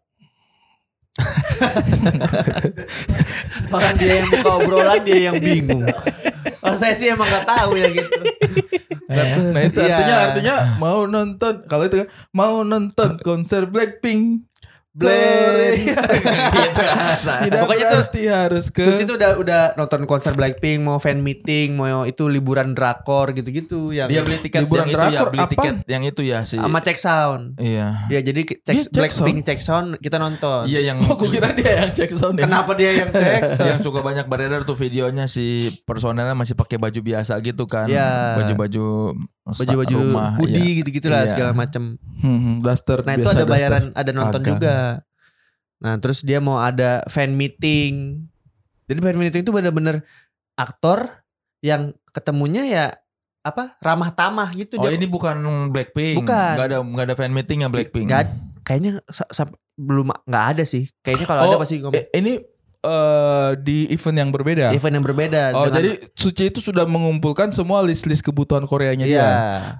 Bahkan 3.73 3.95
dia 3.99 4.23
yang 4.23 4.29
buka 4.31 4.51
obrolan 4.55 5.01
dia 5.03 5.21
yang 5.31 5.39
bingung. 5.39 5.85
Oh, 6.63 6.75
saya 6.75 6.95
sih 6.95 7.09
emang 7.09 7.27
gak 7.27 7.47
tahu 7.47 7.77
ya 7.77 7.89
gitu. 7.91 8.21
Nah 9.09 9.63
itu 9.65 9.81
Iya. 9.81 9.97
artinya 9.97 10.17
artinya 10.21 10.55
mau 10.77 11.05
nonton 11.05 11.65
kalau 11.65 11.85
itu 11.85 12.05
kan 12.05 12.09
mau 12.31 12.61
nonton 12.61 13.17
konser 13.21 13.65
Blackpink 13.65 14.48
Black. 14.99 15.73
gitu 16.59 16.83
rasa. 16.83 17.35
tidak 17.47 17.61
Pokoknya 17.63 17.87
tuh, 17.87 17.95
berarti 17.95 18.23
harus 18.27 18.65
ke 18.69 18.83
Suci 18.83 19.03
tuh 19.05 19.15
udah 19.15 19.31
udah 19.39 19.63
nonton 19.75 20.05
konser 20.05 20.35
Blackpink, 20.35 20.83
mau 20.83 20.99
fan 20.99 21.19
meeting, 21.19 21.75
mau 21.75 22.03
itu 22.03 22.27
liburan 22.27 22.75
drakor 22.75 23.31
gitu-gitu 23.31 23.91
yang 23.91 24.11
Dia 24.11 24.21
beli 24.21 24.39
tiket 24.41 24.67
Liburan 24.67 24.85
yang 24.85 24.91
itu 24.91 24.99
ya, 24.99 25.07
drakor 25.15 25.29
beli 25.31 25.41
apaan? 25.41 25.53
tiket 25.55 25.75
yang 25.87 26.03
itu 26.03 26.23
ya 26.23 26.39
si. 26.43 26.57
sama 26.57 26.81
check 26.81 26.99
sound. 26.99 27.55
Iya. 27.57 28.11
Ya 28.11 28.21
jadi 28.21 28.41
Dia 28.43 28.59
check, 28.61 28.77
check 28.85 28.93
Blackpink 28.93 29.39
check 29.45 29.61
sound 29.61 29.97
kita 29.99 30.19
nonton. 30.19 30.67
Iya 30.67 30.93
yang 30.93 30.99
Oh, 31.01 31.15
aku 31.15 31.31
kira 31.31 31.55
dia 31.55 31.81
yang 31.81 31.91
cek 31.93 32.11
sound 32.11 32.37
ya. 32.37 32.45
Kenapa 32.45 32.75
dia 32.75 32.91
yang 32.93 33.09
check 33.09 33.43
sound? 33.49 33.69
yang 33.69 33.81
suka 33.81 34.03
banyak 34.03 34.27
beredar 34.27 34.67
tuh 34.67 34.75
videonya 34.75 35.25
si 35.25 35.47
personelnya 35.85 36.35
masih 36.35 36.53
pakai 36.53 36.77
baju 36.77 37.01
biasa 37.01 37.39
gitu 37.39 37.65
kan. 37.65 37.87
Iya. 37.87 38.35
Baju-baju 38.37 39.15
sta- 39.15 39.29
Baju-baju 39.49 39.97
hoodie 40.37 40.61
iya. 40.63 40.79
gitu-gitu 40.79 41.09
lah 41.09 41.25
Iya. 41.25 41.31
segala 41.31 41.51
macem. 41.53 41.97
Hmm, 42.19 42.61
daster 42.61 43.01
Nah 43.03 43.15
itu 43.15 43.27
ada 43.27 43.45
bayaran, 43.45 43.85
ada 43.93 44.11
nonton 44.11 44.41
Agak. 44.41 44.49
juga. 44.53 44.77
Nah 45.79 45.95
terus 45.97 46.21
dia 46.21 46.39
mau 46.39 46.59
ada 46.59 47.07
fan 47.07 47.33
meeting. 47.33 48.25
Jadi 48.85 48.99
fan 48.99 49.17
meeting 49.17 49.41
itu 49.41 49.51
bener-bener 49.51 50.05
aktor 50.55 51.23
yang 51.61 51.93
ketemunya 52.11 52.65
ya 52.65 52.87
apa 53.41 53.79
ramah 53.79 54.11
tamah 54.11 54.51
gitu 54.53 54.77
Oh 54.77 54.85
dia. 54.85 54.93
ini 54.93 55.07
bukan 55.07 55.39
Blackpink. 55.71 56.21
Bukan. 56.21 56.53
Gak 56.55 56.67
ada 56.69 56.79
gak 56.83 57.07
ada 57.07 57.15
fan 57.15 57.31
meeting 57.31 57.63
ya 57.63 57.71
Blackpink. 57.71 58.11
Ad- 58.11 58.37
kayaknya 58.61 59.01
belum 59.75 60.13
nggak 60.25 60.45
ada 60.53 60.65
sih. 60.65 60.91
Kayaknya 61.01 61.27
kalau 61.27 61.41
ada 61.43 61.57
Oh, 61.57 61.61
pasti 61.63 61.81
ngomong 61.81 61.97
Eh, 61.97 62.05
ini 62.13 62.37
eh, 62.81 63.51
di 63.59 63.91
event 63.91 64.17
yang 64.19 64.31
berbeda. 64.31 64.71
event 64.71 64.95
yang 64.95 65.05
berbeda. 65.05 65.43
Oh, 65.53 65.67
dengan- 65.67 65.77
jadi 65.77 65.91
Suci 66.13 66.43
itu 66.49 66.61
sudah 66.61 66.85
mengumpulkan 66.85 67.51
semua 67.51 67.83
list-list 67.83 68.23
kebutuhan 68.23 68.65
Koreanya 68.65 69.05
iya 69.05 69.15
dia. 69.19 69.31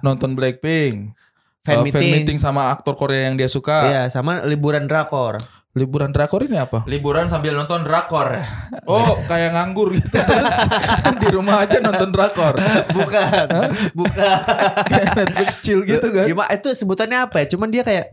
Nonton 0.01 0.35
Blackpink, 0.35 1.15
fan, 1.63 1.79
eh, 1.79 2.23
meeting. 2.23 2.37
sama 2.37 2.69
aktor 2.69 2.95
Korea 2.95 3.27
yang 3.27 3.35
dia 3.35 3.47
suka. 3.47 3.87
Iya 3.87 4.01
sama 4.09 4.43
liburan 4.43 4.85
drakor. 4.85 5.39
Liburan 5.77 6.09
drakor 6.09 6.41
ini 6.43 6.57
apa? 6.57 6.81
Liburan 6.89 7.29
sambil 7.29 7.53
nonton 7.53 7.85
drakor. 7.85 8.41
Oh, 8.89 9.21
kayak 9.29 9.53
nganggur 9.53 9.93
gitu 9.93 10.17
terus 10.17 10.57
di 11.21 11.29
rumah 11.29 11.61
aja 11.61 11.77
nonton 11.77 12.09
drakor. 12.09 12.57
Bukan, 12.89 13.45
bukan. 13.93 14.37
Kayak 14.89 15.05
Netflix 15.13 15.61
chill 15.61 15.85
gitu 15.85 16.09
kan. 16.09 16.25
Gimana 16.25 16.49
itu 16.51 16.73
sebutannya 16.73 17.21
apa 17.21 17.45
ya? 17.45 17.53
Cuman 17.53 17.69
dia 17.69 17.85
kayak 17.85 18.11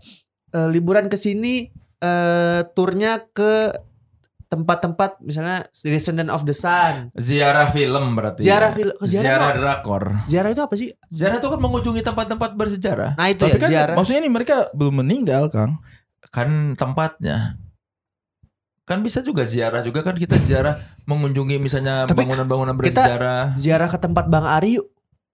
eh, 0.53 0.69
liburan 0.69 1.09
ke 1.09 1.17
sini 1.17 1.73
eh 1.97 2.61
turnya 2.77 3.25
ke 3.33 3.73
tempat-tempat 4.47 5.19
misalnya 5.21 5.67
Descendant 5.75 6.31
of 6.31 6.47
the 6.47 6.55
Sun. 6.55 7.11
Ziarah 7.19 7.71
film 7.71 8.15
berarti. 8.15 8.47
Ziarah 8.47 8.71
film, 8.71 8.95
oh, 8.95 9.07
ziarah, 9.07 9.27
Ziarah 9.27 9.51
drakor. 9.59 10.05
Ziarah 10.31 10.51
itu 10.51 10.63
apa 10.63 10.75
sih? 10.75 10.95
Ziarah 11.11 11.37
itu 11.37 11.49
kan 11.49 11.59
mengunjungi 11.59 12.03
tempat-tempat 12.03 12.51
bersejarah. 12.55 13.19
Nah 13.19 13.27
itu 13.27 13.43
Tapi 13.43 13.59
ya 13.59 13.61
kan 13.61 13.71
ziarah. 13.71 13.95
maksudnya 13.99 14.21
ini 14.23 14.31
mereka 14.31 14.71
belum 14.71 15.03
meninggal, 15.03 15.51
Kang. 15.51 15.83
Kan 16.31 16.79
tempatnya. 16.79 17.59
Kan 18.87 19.03
bisa 19.03 19.19
juga 19.19 19.43
ziarah 19.43 19.83
juga 19.83 19.99
kan 20.01 20.15
kita 20.15 20.39
ziarah 20.39 20.79
mengunjungi 21.05 21.59
misalnya 21.59 22.07
bangunan-bangunan 22.07 22.71
kita- 22.79 23.03
bersejarah. 23.03 23.43
Ziarah 23.59 23.91
ke 23.91 23.99
tempat 23.99 24.31
Bang 24.31 24.47
Ari 24.47 24.79
yuk. 24.79 24.87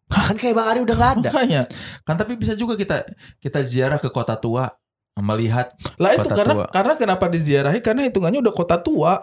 Kan 0.09 0.37
kayak 0.37 0.57
Bang 0.57 0.69
Ari 0.73 0.81
udah 0.85 0.97
gak 0.97 1.13
ada. 1.21 1.29
Makanya. 1.29 1.63
Kan 2.01 2.17
tapi 2.17 2.41
bisa 2.41 2.57
juga 2.57 2.81
kita 2.81 3.05
kita 3.41 3.61
ziarah 3.61 4.01
ke 4.01 4.09
kota 4.09 4.37
tua 4.37 4.73
melihat 5.15 5.69
Lah 5.97 6.13
itu 6.13 6.25
Kota 6.25 6.35
karena 6.35 6.55
tua. 6.55 6.67
karena 6.71 6.93
kenapa 6.95 7.27
diziarahi 7.27 7.81
karena 7.81 8.03
hitungannya 8.05 8.41
udah 8.41 8.51
kota 8.51 8.77
tua, 8.77 9.21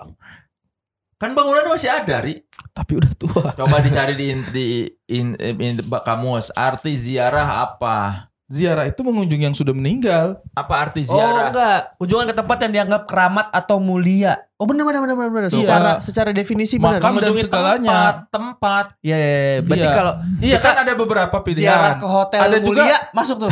kan 1.15 1.33
bangunannya 1.33 1.69
masih 1.69 1.89
ada, 1.89 2.21
Ri. 2.21 2.39
tapi 2.71 2.95
udah 2.95 3.11
tua. 3.13 3.51
Coba 3.51 3.81
dicari 3.81 4.13
di 4.13 4.25
in, 4.29 4.39
di 4.47 4.65
in, 5.07 5.27
in, 5.35 5.55
in- 5.59 5.83
kamus 5.99 6.53
arti 6.53 6.93
ziarah 6.93 7.43
apa? 7.65 8.29
Ziarah 8.47 8.81
itu 8.83 8.97
mengunjungi 8.99 9.45
yang 9.45 9.53
sudah 9.53 9.73
meninggal. 9.73 10.41
Apa 10.53 10.73
arti 10.81 11.05
Oh 11.05 11.13
ziarah? 11.13 11.49
enggak, 11.49 11.79
kunjungan 11.97 12.25
ke 12.25 12.35
tempat 12.35 12.57
yang 12.59 12.71
dianggap 12.71 13.01
keramat 13.05 13.45
atau 13.51 13.77
mulia. 13.77 14.41
Oh 14.55 14.65
benar 14.65 14.83
benar 14.83 15.01
benar 15.03 15.15
benar. 15.15 15.29
benar. 15.29 15.49
Tuh. 15.49 15.61
Secara 15.61 15.91
secara 15.99 16.29
definisi 16.31 16.77
benar. 16.77 16.97
Makam 16.97 17.13
dan 17.19 17.29
segalanya. 17.35 17.85
tempat, 17.85 18.15
tempat. 18.29 18.85
Iya, 19.01 19.15
iya, 19.15 19.29
iya. 19.29 19.57
berarti 19.61 19.83
Iya. 19.83 19.93
kalau 19.93 20.13
Iya 20.39 20.57
kan 20.57 20.75
ada 20.79 20.93
beberapa 20.93 21.37
ziarah 21.45 21.45
pilihan. 21.45 21.93
ke 21.95 22.07
hotel 22.07 22.39
Ada 22.41 22.57
mulia 22.59 22.65
juga- 22.65 23.01
masuk 23.11 23.37
tuh. 23.37 23.51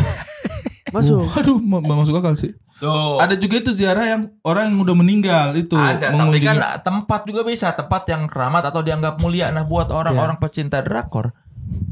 Masuk. 0.98 1.24
Aduh, 1.38 1.58
ma- 1.62 1.80
ma- 1.80 1.98
masuk 2.02 2.18
akal 2.18 2.34
sih. 2.34 2.52
Tuh. 2.78 3.18
Ada 3.18 3.34
juga 3.34 3.58
itu 3.58 3.74
ziarah 3.74 4.06
yang 4.06 4.22
orang 4.46 4.70
yang 4.70 4.78
udah 4.86 4.96
meninggal 4.98 5.48
itu 5.54 5.74
Ada, 5.74 6.14
tapi 6.14 6.18
mengunjungi. 6.18 6.46
kan 6.46 6.58
tempat 6.82 7.26
juga 7.26 7.42
bisa 7.42 7.74
tempat 7.74 8.06
yang 8.06 8.30
keramat 8.30 8.70
atau 8.70 8.86
dianggap 8.86 9.18
mulia. 9.18 9.50
Nah, 9.50 9.66
buat 9.66 9.90
orang-orang 9.90 10.38
pecinta 10.38 10.86
drakor, 10.86 11.34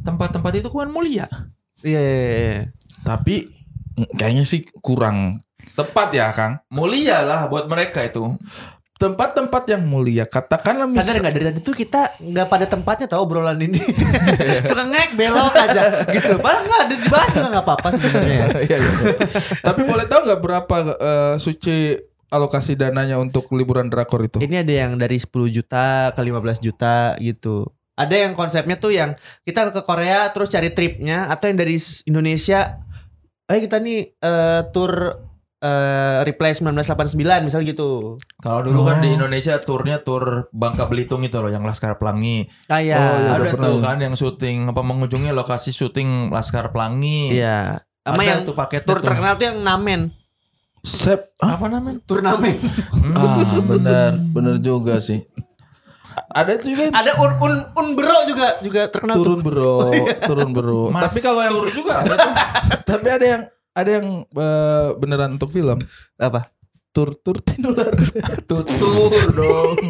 tempat-tempat 0.06 0.62
itu 0.62 0.70
kan 0.70 0.94
mulia. 0.94 1.26
Iya, 1.82 2.02
iya, 2.02 2.22
iya. 2.38 2.64
Tapi 3.02 3.50
kayaknya 4.14 4.46
sih 4.46 4.62
kurang 4.78 5.42
tepat 5.74 6.14
ya, 6.14 6.30
Kang. 6.38 6.62
Mulia 6.70 7.26
lah 7.26 7.50
buat 7.50 7.66
mereka 7.66 8.06
itu. 8.06 8.38
Tempat-tempat 8.96 9.64
yang 9.68 9.84
mulia. 9.84 10.24
Katakanlah 10.24 10.88
Sadar 10.88 11.04
misal 11.04 11.16
nggak 11.20 11.36
dari 11.36 11.46
tadi 11.52 11.60
tuh 11.60 11.76
kita 11.76 12.16
nggak 12.16 12.48
pada 12.48 12.66
tempatnya 12.66 13.08
tahu 13.12 13.28
obrolan 13.28 13.60
ini. 13.60 13.80
Suka 14.70 14.88
ngek 14.88 15.20
belok 15.20 15.52
aja 15.52 16.08
gitu. 16.16 16.40
Padahal 16.40 16.64
nggak 16.64 16.82
ada 16.88 16.96
dibahas 16.96 17.32
nggak 17.36 17.64
apa-apa 17.64 17.88
sebenarnya. 17.92 18.44
Iya, 18.66 18.78
iya. 18.78 18.78
Tapi 19.62 19.82
boleh 19.84 20.08
tahu 20.08 20.26
nggak 20.26 20.42
berapa 20.42 20.76
eh, 20.96 21.36
Suci 21.38 22.00
alokasi 22.32 22.80
dananya 22.80 23.20
untuk 23.20 23.52
liburan 23.52 23.92
drakor 23.92 24.24
itu? 24.24 24.40
Ini 24.40 24.64
ada 24.64 24.74
yang 24.74 24.92
dari 24.96 25.20
10 25.20 25.30
juta 25.52 26.16
ke 26.16 26.22
15 26.24 26.64
juta 26.64 27.20
gitu. 27.20 27.68
Ada 27.96 28.28
yang 28.28 28.32
konsepnya 28.36 28.80
tuh 28.80 28.96
yang 28.96 29.16
kita 29.44 29.72
ke 29.76 29.82
Korea 29.84 30.32
terus 30.32 30.52
cari 30.52 30.72
tripnya 30.72 31.28
atau 31.28 31.52
yang 31.52 31.60
dari 31.60 31.76
Indonesia 32.08 32.80
eh 33.46 33.60
kita 33.60 33.78
nih 33.84 34.00
eh, 34.24 34.62
tour 34.72 35.20
eh, 35.58 36.18
Reply 36.22 36.52
1989 36.52 37.16
misal 37.42 37.62
gitu. 37.62 38.16
Kalau 38.38 38.62
dulu 38.62 38.86
kan 38.86 38.98
Oh. 38.98 39.02
di 39.02 39.10
Indonesia 39.12 39.56
turnya 39.58 40.00
tur 40.00 40.48
Bangka 40.52 40.86
Belitung 40.86 41.22
itu 41.22 41.36
loh 41.36 41.48
yang 41.48 41.62
Laskar 41.62 41.96
Pelangi. 41.96 42.46
Kayak 42.66 42.98
Oh, 42.98 43.18
iya. 43.18 43.32
ada 43.34 43.50
tuh 43.52 43.78
kan 43.80 43.98
yang 43.98 44.14
syuting 44.14 44.68
apa 44.68 44.82
mengunjungi 44.82 45.32
lokasi 45.32 45.70
syuting 45.70 46.30
Laskar 46.30 46.70
Pelangi. 46.70 47.34
Iya. 47.34 47.80
Sama 48.02 48.22
Ada 48.22 48.28
yang 48.28 48.40
tuh 48.44 48.54
paketnya 48.54 48.86
tour 48.86 49.00
tuh. 49.00 49.06
terkenal 49.08 49.34
tuh 49.36 49.46
yang 49.46 49.58
Namen. 49.60 50.02
Sep. 50.80 51.34
Ah, 51.38 51.58
Apa 51.58 51.66
namanya? 51.66 51.98
Turnamen. 52.04 52.62
ah, 53.12 53.58
benar, 53.60 54.12
benar 54.30 54.56
juga 54.58 55.00
sih. 55.00 55.26
Ada 56.28 56.60
tuh 56.60 56.70
juga 56.70 56.82
yang 56.86 56.96
Ada 56.96 57.12
un 57.18 57.32
un 57.40 57.54
unbro 57.76 58.18
juga 58.26 58.48
juga 58.60 58.86
terkenal 58.86 59.18
tuh. 59.18 59.24
turun 59.26 59.40
bro, 59.42 59.76
turun 60.30 60.50
bro. 60.52 60.82
Mas 60.88 61.10
Tapi 61.10 61.20
kalau 61.20 61.42
yang 61.42 61.56
tur 61.56 61.68
juga 61.74 61.94
ada 62.00 62.14
tuh. 62.14 62.34
tapi 62.94 63.08
ada 63.10 63.26
yang 63.26 63.42
ada 63.76 63.90
yang 64.02 64.24
eh, 64.24 64.90
beneran 64.96 65.36
untuk 65.36 65.52
film. 65.52 65.84
Apa? 66.16 66.48
Tur 66.96 67.12
tur 67.20 67.44
tinular. 67.44 67.92
tutur 68.50 69.12
dong. 69.36 69.76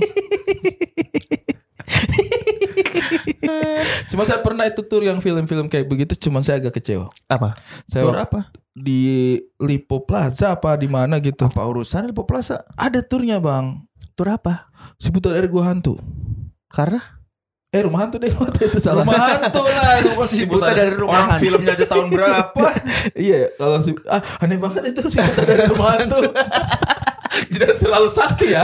Cuma 4.10 4.24
saya 4.26 4.42
pernah 4.42 4.66
itu 4.66 4.82
tur 4.86 5.04
yang 5.06 5.20
film-film 5.22 5.68
kayak 5.70 5.86
begitu, 5.86 6.16
cuman 6.16 6.42
saya 6.42 6.58
agak 6.62 6.80
kecewa. 6.82 7.12
Apa? 7.30 7.54
Saya 7.90 8.08
Tur 8.08 8.18
apa? 8.18 8.42
di 8.76 9.40
Lipo 9.60 10.04
Plaza 10.04 10.52
apa 10.56 10.76
di 10.76 10.88
mana 10.92 11.20
gitu. 11.24 11.48
Apa 11.48 11.64
urusan 11.64 12.12
di 12.12 12.16
Plaza? 12.16 12.64
Ada 12.76 13.04
turnya 13.04 13.40
bang. 13.40 13.84
Tur 14.16 14.32
apa? 14.32 14.72
Sebutan 15.00 15.36
dari 15.36 15.48
gua 15.48 15.72
hantu. 15.72 16.00
Karena 16.72 17.00
Eh 17.70 17.82
rumah 17.84 18.06
hantu 18.06 18.18
deh 18.18 18.32
waktu 18.40 18.60
itu 18.66 18.80
salah. 18.80 19.04
Rumah 19.04 19.20
hantu 19.20 19.62
lah 19.66 19.92
itu 20.00 20.10
pasti 20.16 20.36
Si 20.38 20.46
Buta 20.46 20.72
dari 20.72 20.94
rumah 20.94 21.14
Orang 21.14 21.30
hantu. 21.36 21.44
filmnya 21.44 21.74
aja 21.74 21.86
tahun 21.86 22.08
berapa? 22.16 22.66
iya 23.18 23.40
kalau 23.54 23.78
si 23.80 23.92
ah 24.08 24.22
aneh 24.40 24.58
banget 24.58 24.84
itu 24.96 25.02
sebutan 25.06 25.46
dari 25.46 25.64
rumah 25.68 25.90
hantu. 25.98 26.22
Tidak 27.52 27.84
terlalu 27.84 28.08
sakti 28.08 28.56
ya. 28.56 28.64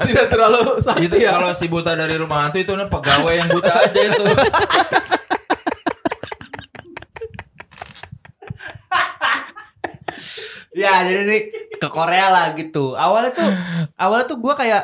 Tidak 0.00 0.26
terlalu 0.26 0.80
sakti 0.80 1.04
itu 1.04 1.16
ya. 1.20 1.36
kalau 1.36 1.52
si 1.52 1.68
buta 1.68 1.92
dari 1.92 2.16
rumah 2.16 2.48
hantu 2.48 2.58
itu 2.58 2.72
nih 2.72 2.88
pegawai 2.88 3.34
yang 3.36 3.48
buta 3.50 3.72
aja 3.72 4.00
itu. 4.00 4.24
Ya 10.72 11.04
jadi 11.04 11.22
nih 11.28 11.40
ke 11.76 11.88
Korea 11.92 12.32
lah 12.32 12.46
gitu. 12.56 12.96
Awalnya 12.96 13.30
tuh 13.36 13.50
awalnya 13.94 14.24
tuh 14.24 14.38
gue 14.40 14.54
kayak 14.56 14.82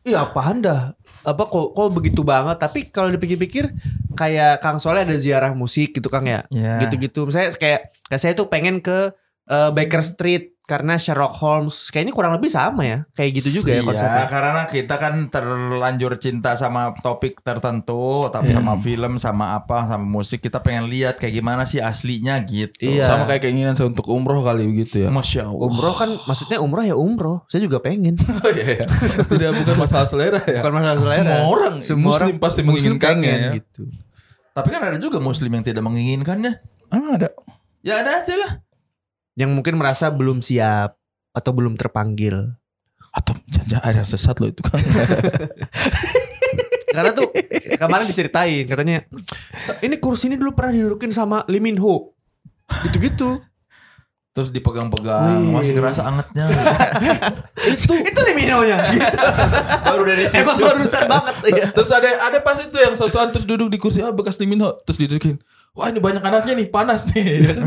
Iya 0.00 0.24
apaan 0.24 0.64
dah? 0.64 0.96
Apa 1.28 1.44
kok, 1.44 1.76
kok 1.76 1.88
begitu 1.92 2.24
banget? 2.24 2.56
Tapi 2.56 2.88
kalau 2.88 3.12
dipikir-pikir 3.12 3.68
Kayak 4.16 4.60
Kang 4.60 4.76
Soleh 4.76 5.04
ada 5.04 5.16
ziarah 5.16 5.52
musik 5.56 5.96
gitu 5.96 6.08
Kang 6.12 6.28
ya? 6.28 6.44
Ya. 6.52 6.80
Gitu-gitu. 6.84 7.24
Misalnya 7.28 7.56
kayak, 7.56 7.92
kayak 8.08 8.20
saya 8.20 8.32
tuh 8.36 8.48
pengen 8.48 8.84
ke 8.84 9.12
eh, 9.48 9.70
Baker 9.72 10.04
Street 10.04 10.59
Karena 10.70 10.94
Sherlock 10.94 11.34
Holmes 11.42 11.90
Kayaknya 11.90 12.14
kurang 12.14 12.32
lebih 12.38 12.46
sama 12.46 12.86
ya 12.86 13.02
Kayak 13.18 13.42
gitu 13.42 13.60
juga 13.60 13.74
ya 13.74 13.80
Iya, 13.80 13.88
konsepnya 13.88 14.26
karena 14.28 14.62
kita 14.68 14.94
kan 15.00 15.14
terlanjur 15.32 16.12
cinta 16.20 16.52
sama 16.54 16.92
topik 17.00 17.40
tertentu, 17.40 18.28
tapi 18.28 18.52
sama 18.52 18.76
film, 18.76 19.16
sama 19.16 19.56
apa, 19.56 19.88
sama 19.88 20.04
musik 20.04 20.44
kita 20.44 20.60
pengen 20.60 20.92
lihat 20.92 21.16
kayak 21.16 21.40
gimana 21.40 21.64
sih 21.64 21.80
aslinya 21.80 22.36
gitu. 22.44 22.76
Iya. 22.76 23.08
Sama 23.08 23.24
kayak 23.24 23.48
keinginan 23.48 23.72
saya 23.72 23.88
untuk 23.88 24.04
umroh 24.12 24.44
kali 24.44 24.68
begitu 24.68 25.06
ya. 25.06 25.08
Masya 25.08 25.48
Allah. 25.48 25.64
Umroh 25.72 25.94
kan 25.96 26.10
Maksudnya 26.28 26.58
umroh 26.60 26.84
ya 26.84 26.94
umroh 26.94 27.48
Saya 27.48 27.64
juga 27.64 27.80
pengen 27.80 28.20
Oh, 28.44 28.50
iya, 28.52 28.84
iya. 28.84 28.86
Tidak 29.24 29.50
bukan 29.64 29.76
masalah 29.80 30.04
selera 30.04 30.40
ya. 30.44 30.60
Bukan 30.60 30.72
masalah 30.76 30.98
selera 31.00 31.16
Semua 31.16 31.40
orang 31.48 31.74
muslim 31.80 32.36
pasti 32.36 32.60
muslim 32.60 32.96
menginginkannya 33.00 33.32
ya. 33.32 33.50
gitu 33.56 33.88
Tapi 34.52 34.68
kan 34.68 34.82
ada 34.92 34.98
juga 35.00 35.18
muslim 35.22 35.48
yang 35.48 35.64
tidak 35.64 35.80
menginginkannya. 35.80 36.52
Ah, 36.92 37.16
ada. 37.16 37.28
Ya 37.80 38.04
ada 38.04 38.20
aja 38.20 38.34
lah. 38.36 38.52
Yang 39.40 39.50
mungkin 39.56 39.80
merasa 39.80 40.12
belum 40.12 40.44
siap 40.44 41.00
Atau 41.32 41.56
belum 41.56 41.80
terpanggil 41.80 42.52
Atau 43.16 43.40
jangan 43.48 43.80
ada 43.80 43.96
yang 44.04 44.08
sesat 44.08 44.36
loh 44.38 44.52
itu 44.52 44.60
kan. 44.60 44.78
Karena 46.94 47.10
tuh 47.14 47.30
kemarin 47.78 48.06
diceritain 48.10 48.66
katanya 48.66 49.06
ini 49.80 49.96
kursi 50.02 50.26
ini 50.26 50.36
dulu 50.36 50.52
pernah 50.52 50.74
didudukin 50.74 51.14
sama 51.14 51.46
Lee 51.46 51.62
Min 51.62 51.78
Ho. 51.78 52.14
Gitu-gitu. 52.86 53.42
Terus 54.30 54.54
dipegang-pegang, 54.54 55.50
masih 55.50 55.74
kerasa 55.74 56.06
angetnya. 56.06 56.46
itu 57.74 57.94
itu 57.98 58.20
Lee 58.26 58.36
Min 58.38 58.50
Ho-nya. 58.54 58.78
Baru 59.90 60.06
dari 60.06 60.26
situ. 60.30 60.42
Emang 60.42 60.58
barusan 60.58 61.04
banget 61.10 61.34
ya. 61.50 61.66
Terus 61.74 61.90
ada 61.90 62.10
ada 62.30 62.38
pas 62.38 62.58
itu 62.58 62.78
yang 62.78 62.94
sosokan 62.94 63.34
terus 63.34 63.46
duduk 63.46 63.70
di 63.70 63.78
kursi 63.78 64.02
ah 64.02 64.14
bekas 64.14 64.38
Liminho 64.38 64.78
terus 64.86 64.98
didudukin. 64.98 65.38
Wah 65.70 65.86
ini 65.86 66.02
banyak 66.02 66.18
anaknya 66.18 66.58
nih 66.58 66.66
panas 66.66 67.06
nih. 67.08 67.22
Ya 67.40 67.54
kan? 67.54 67.58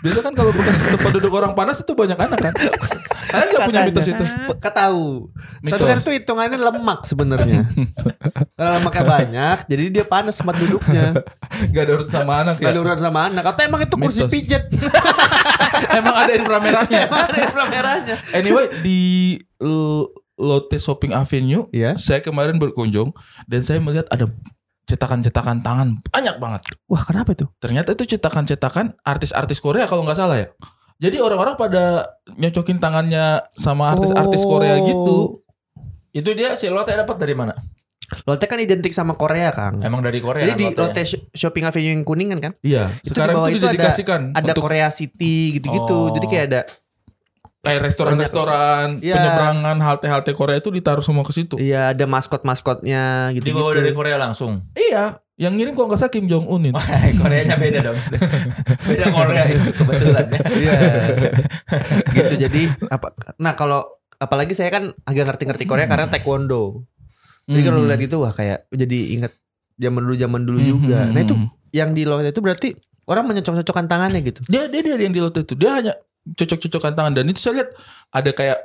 Biasa 0.00 0.18
kan 0.24 0.32
kalau 0.32 0.50
bekas 0.50 0.72
tempat 0.88 1.10
duduk 1.12 1.32
orang 1.32 1.52
panas 1.52 1.76
itu 1.78 1.92
banyak 1.92 2.16
anak 2.16 2.38
kan. 2.40 2.52
Kalian 3.26 3.46
nggak 3.52 3.62
punya 3.68 3.80
mitos 3.84 4.08
itu? 4.08 4.24
Ketahu. 4.56 5.06
Mitos. 5.60 5.76
Tapi 5.76 5.84
kan 5.84 5.98
itu 6.00 6.10
hitungannya 6.16 6.56
lemak 6.58 7.00
sebenarnya. 7.04 7.68
Kalau 8.56 8.70
lemaknya 8.80 9.04
banyak, 9.04 9.58
jadi 9.68 9.82
dia 9.92 10.04
panas 10.08 10.32
tempat 10.32 10.56
duduknya. 10.56 11.12
Gak 11.70 11.82
ada 11.84 11.92
urusan 12.00 12.12
sama 12.14 12.34
anak 12.40 12.54
Gak 12.56 12.64
ya. 12.64 12.72
ada 12.72 12.78
urusan 12.80 13.00
sama 13.04 13.20
anak. 13.28 13.44
Atau 13.44 13.62
emang 13.68 13.80
itu 13.84 13.96
kursi 14.00 14.20
Mitos. 14.24 14.32
pijet. 14.32 14.64
Emang 15.98 16.16
ada 16.16 16.32
infra 16.32 16.56
merahnya. 16.56 16.98
Emang 17.04 17.20
ada 17.28 17.38
infra 17.38 17.64
merahnya. 17.68 18.16
Anyway 18.32 18.66
di 18.80 19.00
Lotte 20.36 20.76
Shopping 20.76 21.12
Avenue, 21.12 21.68
Iya. 21.68 21.96
saya 21.96 22.20
kemarin 22.20 22.56
berkunjung 22.56 23.12
dan 23.44 23.60
saya 23.60 23.76
melihat 23.76 24.04
ada 24.08 24.28
cetakan-cetakan 24.86 25.60
tangan 25.60 25.88
banyak 26.06 26.38
banget. 26.38 26.62
Wah 26.86 27.02
kenapa 27.02 27.34
itu? 27.34 27.46
Ternyata 27.58 27.92
itu 27.92 28.16
cetakan-cetakan 28.16 28.94
artis-artis 29.02 29.58
Korea 29.58 29.84
kalau 29.84 30.06
nggak 30.06 30.16
salah 30.16 30.38
ya. 30.38 30.48
Jadi 30.96 31.20
orang-orang 31.20 31.54
pada 31.54 32.06
nyocokin 32.32 32.80
tangannya 32.80 33.44
sama 33.52 33.92
artis-artis 33.92 34.42
Oh. 34.42 34.56
Korea 34.56 34.80
gitu. 34.80 35.18
Itu 36.10 36.30
dia 36.32 36.56
si 36.56 36.72
Lotte 36.72 36.96
dapat 36.96 37.20
dari 37.20 37.36
mana? 37.36 37.52
Lotte 38.24 38.46
kan 38.46 38.56
identik 38.56 38.94
sama 38.94 39.12
Korea, 39.12 39.50
Kang. 39.50 39.82
Emang 39.82 39.98
dari 39.98 40.22
Korea 40.22 40.46
Jadi 40.46 40.54
kan 40.54 40.56
di 40.56 40.66
Lotte? 40.72 40.80
Lotte 40.80 41.02
Sh- 41.04 41.22
Shopping 41.28 41.66
Avenue 41.66 41.92
yang 41.92 42.06
kuningan 42.06 42.38
kan? 42.38 42.52
Iya. 42.62 42.96
Itu 42.96 43.02
di 43.02 43.08
Sekarang 43.12 43.34
bawah 43.42 43.50
itu 43.50 43.58
itu 43.58 43.66
ada- 43.66 44.30
Ada 44.32 44.46
untuk 44.48 44.62
Korea 44.62 44.88
City 44.88 45.58
gitu-gitu. 45.58 45.98
Oh. 46.08 46.14
Jadi 46.14 46.26
kayak 46.26 46.44
ada 46.48 46.60
kayak 47.66 47.80
restoran-restoran, 47.82 48.88
Iya. 48.98 49.14
penyeberangan, 49.14 49.76
halte-halte 49.80 50.30
Korea 50.32 50.56
itu 50.56 50.70
ditaruh 50.70 51.00
semua 51.00 51.22
ke 51.22 51.32
situ. 51.32 51.54
iya 51.56 51.90
ada 51.90 52.06
maskot-maskotnya 52.06 53.02
gitu 53.32 53.44
Dibawa 53.44 53.74
dari 53.74 53.90
Korea 53.90 54.16
langsung. 54.16 54.62
Iya. 54.72 55.18
Yang 55.36 55.52
ngirim 55.52 55.72
kok 55.74 55.84
nggak 55.84 55.98
salah 55.98 56.08
Kim 56.10 56.26
Jong 56.26 56.46
Un 56.46 56.62
itu. 56.64 56.80
Koreanya 57.20 57.56
beda 57.56 57.78
dong. 57.82 57.98
beda 58.88 59.06
Korea 59.10 59.44
itu 59.46 59.68
kebetulan 59.70 60.24
ya. 60.26 60.40
Iya. 60.48 60.72
gitu 62.14 62.34
jadi 62.38 62.62
apa 62.88 63.12
nah 63.36 63.52
kalau 63.52 63.84
apalagi 64.16 64.52
saya 64.52 64.70
kan 64.70 64.96
agak 65.02 65.28
ngerti-ngerti 65.28 65.64
Korea 65.64 65.84
karena 65.84 66.08
taekwondo. 66.08 66.88
Jadi 67.44 67.60
kalau 67.62 67.78
Hmm. 67.78 67.88
lihat 67.92 68.00
itu 68.00 68.16
wah 68.16 68.32
kayak 68.32 68.64
jadi 68.70 68.98
ingat 69.14 69.32
zaman 69.76 70.02
dulu 70.02 70.14
zaman 70.16 70.40
dulu 70.42 70.58
Hmm, 70.58 70.68
juga. 70.68 70.98
hmm, 71.00 71.12
Nah 71.12 71.20
itu 71.20 71.34
hmm. 71.36 71.48
yang 71.70 71.90
di 71.92 72.02
Lotte 72.02 72.26
itu 72.26 72.40
berarti 72.40 72.68
orang 73.04 73.24
menyocok-cocokkan 73.26 73.86
tangannya 73.86 74.24
gitu. 74.24 74.40
dia 74.48 74.66
dia 74.66 74.80
dia 74.80 74.96
yang 74.98 75.12
di 75.12 75.20
Lotte 75.20 75.44
itu. 75.44 75.52
Dia 75.54 75.76
hanya 75.76 75.92
cocok-cocokan 76.28 76.92
tangan 76.92 77.12
dan 77.14 77.26
itu 77.26 77.38
saya 77.38 77.62
lihat 77.62 77.70
ada 78.10 78.30
kayak 78.30 78.58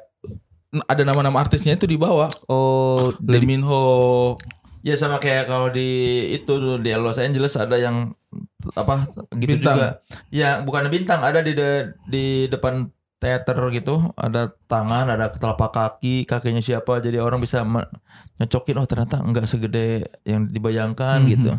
ada 0.88 1.04
nama-nama 1.04 1.38
artisnya 1.38 1.76
itu 1.76 1.84
di 1.84 1.96
bawah. 1.96 2.32
Oh, 2.48 3.12
Lee 3.22 3.44
Min 3.44 3.62
Ho. 3.62 4.34
Ya 4.82 4.96
sama 4.96 5.20
kayak 5.20 5.46
kalau 5.46 5.70
di 5.70 5.86
itu 6.32 6.54
di 6.80 6.90
Los 6.96 7.20
Angeles 7.20 7.54
ada 7.54 7.76
yang 7.76 8.18
apa 8.74 9.06
gitu 9.36 9.60
Bintang. 9.60 9.76
juga. 9.78 9.90
Ya 10.32 10.58
bukan 10.58 10.88
bintang 10.88 11.22
ada 11.22 11.44
di 11.44 11.54
de- 11.54 11.94
di 12.08 12.26
depan 12.48 12.90
teater 13.18 13.54
gitu 13.70 14.10
ada 14.18 14.50
tangan 14.66 15.06
ada 15.06 15.30
telapak 15.30 15.70
kaki 15.70 16.26
kakinya 16.26 16.58
siapa 16.58 16.98
jadi 16.98 17.22
orang 17.22 17.38
bisa 17.38 17.62
nyocokin 18.40 18.82
oh 18.82 18.88
ternyata 18.90 19.22
nggak 19.22 19.46
segede 19.46 19.86
yang 20.26 20.50
dibayangkan 20.50 21.22
Mhm. 21.22 21.30
gitu. 21.30 21.52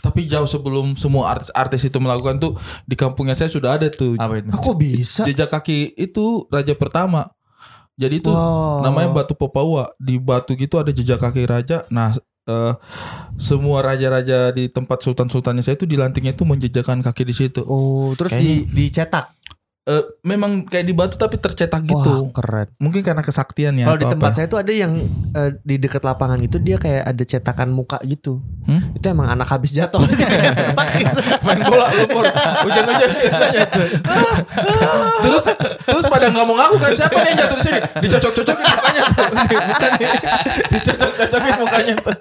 Tapi 0.00 0.24
jauh 0.24 0.44
sebelum 0.44 0.94
semua 0.94 1.28
artis-artis 1.30 1.84
itu 1.84 1.98
melakukan 1.98 2.38
tuh 2.38 2.52
di 2.82 2.94
kampungnya 2.94 3.32
saya 3.32 3.48
sudah 3.48 3.76
ada 3.76 3.88
tuh 3.88 4.16
Apa 4.16 4.40
itu? 4.40 4.48
kok 4.48 4.76
bisa? 4.76 5.22
jejak 5.22 5.48
kaki 5.48 5.92
itu 5.94 6.48
raja 6.48 6.72
pertama. 6.72 7.28
Jadi 7.94 8.18
itu 8.18 8.28
Wow. 8.28 8.82
namanya 8.82 9.12
batu 9.14 9.32
Popawa. 9.32 9.92
Di 9.96 10.16
batu 10.16 10.52
gitu 10.54 10.76
ada 10.76 10.88
jejak 10.88 11.20
kaki 11.20 11.44
raja. 11.44 11.84
Nah, 11.88 12.10
eh, 12.44 12.72
semua 13.36 13.80
raja-raja 13.80 14.50
di 14.50 14.66
tempat 14.66 14.98
sultan-sultannya 15.00 15.60
saya 15.60 15.76
itu 15.76 15.86
dilantiknya 15.86 16.32
itu 16.32 16.42
menjejakkan 16.42 17.00
kaki 17.00 17.22
di 17.22 17.34
situ. 17.34 17.62
Oh, 17.62 18.16
terus 18.16 18.34
di 18.34 18.64
dicetak 18.66 19.30
uh, 19.88 20.04
memang 20.24 20.64
kayak 20.68 20.86
di 20.88 20.94
batu 20.96 21.14
tapi 21.20 21.36
tercetak 21.36 21.84
gitu. 21.84 22.28
Wah, 22.28 22.32
keren. 22.32 22.68
Mungkin 22.80 23.04
karena 23.04 23.22
kesaktian 23.24 23.76
ya. 23.76 23.86
Kalau 23.88 24.00
di 24.00 24.06
tempat 24.08 24.30
apa? 24.32 24.36
saya 24.36 24.46
itu 24.48 24.56
ada 24.56 24.72
yang 24.72 24.92
uh, 25.36 25.50
di 25.60 25.76
dekat 25.76 26.02
lapangan 26.04 26.40
itu 26.40 26.56
dia 26.60 26.76
kayak 26.80 27.04
ada 27.04 27.22
cetakan 27.24 27.70
muka 27.72 28.00
gitu. 28.04 28.40
Hmm? 28.64 28.96
Itu 28.96 29.06
emang 29.12 29.28
anak 29.28 29.48
habis 29.48 29.76
jatuh. 29.76 30.00
Main 31.46 31.60
bola 31.64 31.86
lumpur. 31.92 32.24
Hujan-hujan 32.64 33.10
biasanya. 33.12 33.64
terus 35.24 35.44
terus 35.84 36.04
pada 36.08 36.26
nggak 36.32 36.44
mau 36.44 36.56
ngaku 36.56 36.76
kan 36.80 36.92
siapa 36.96 37.16
nih 37.20 37.28
yang 37.32 37.38
jatuh 37.44 37.56
di 37.60 37.64
sini? 37.64 37.80
Dicocok-cocokin 38.08 38.64
mukanya. 38.64 39.02
Dicocok-cocokin 40.72 41.54
mukanya. 41.60 41.94
Tuh. 42.00 42.16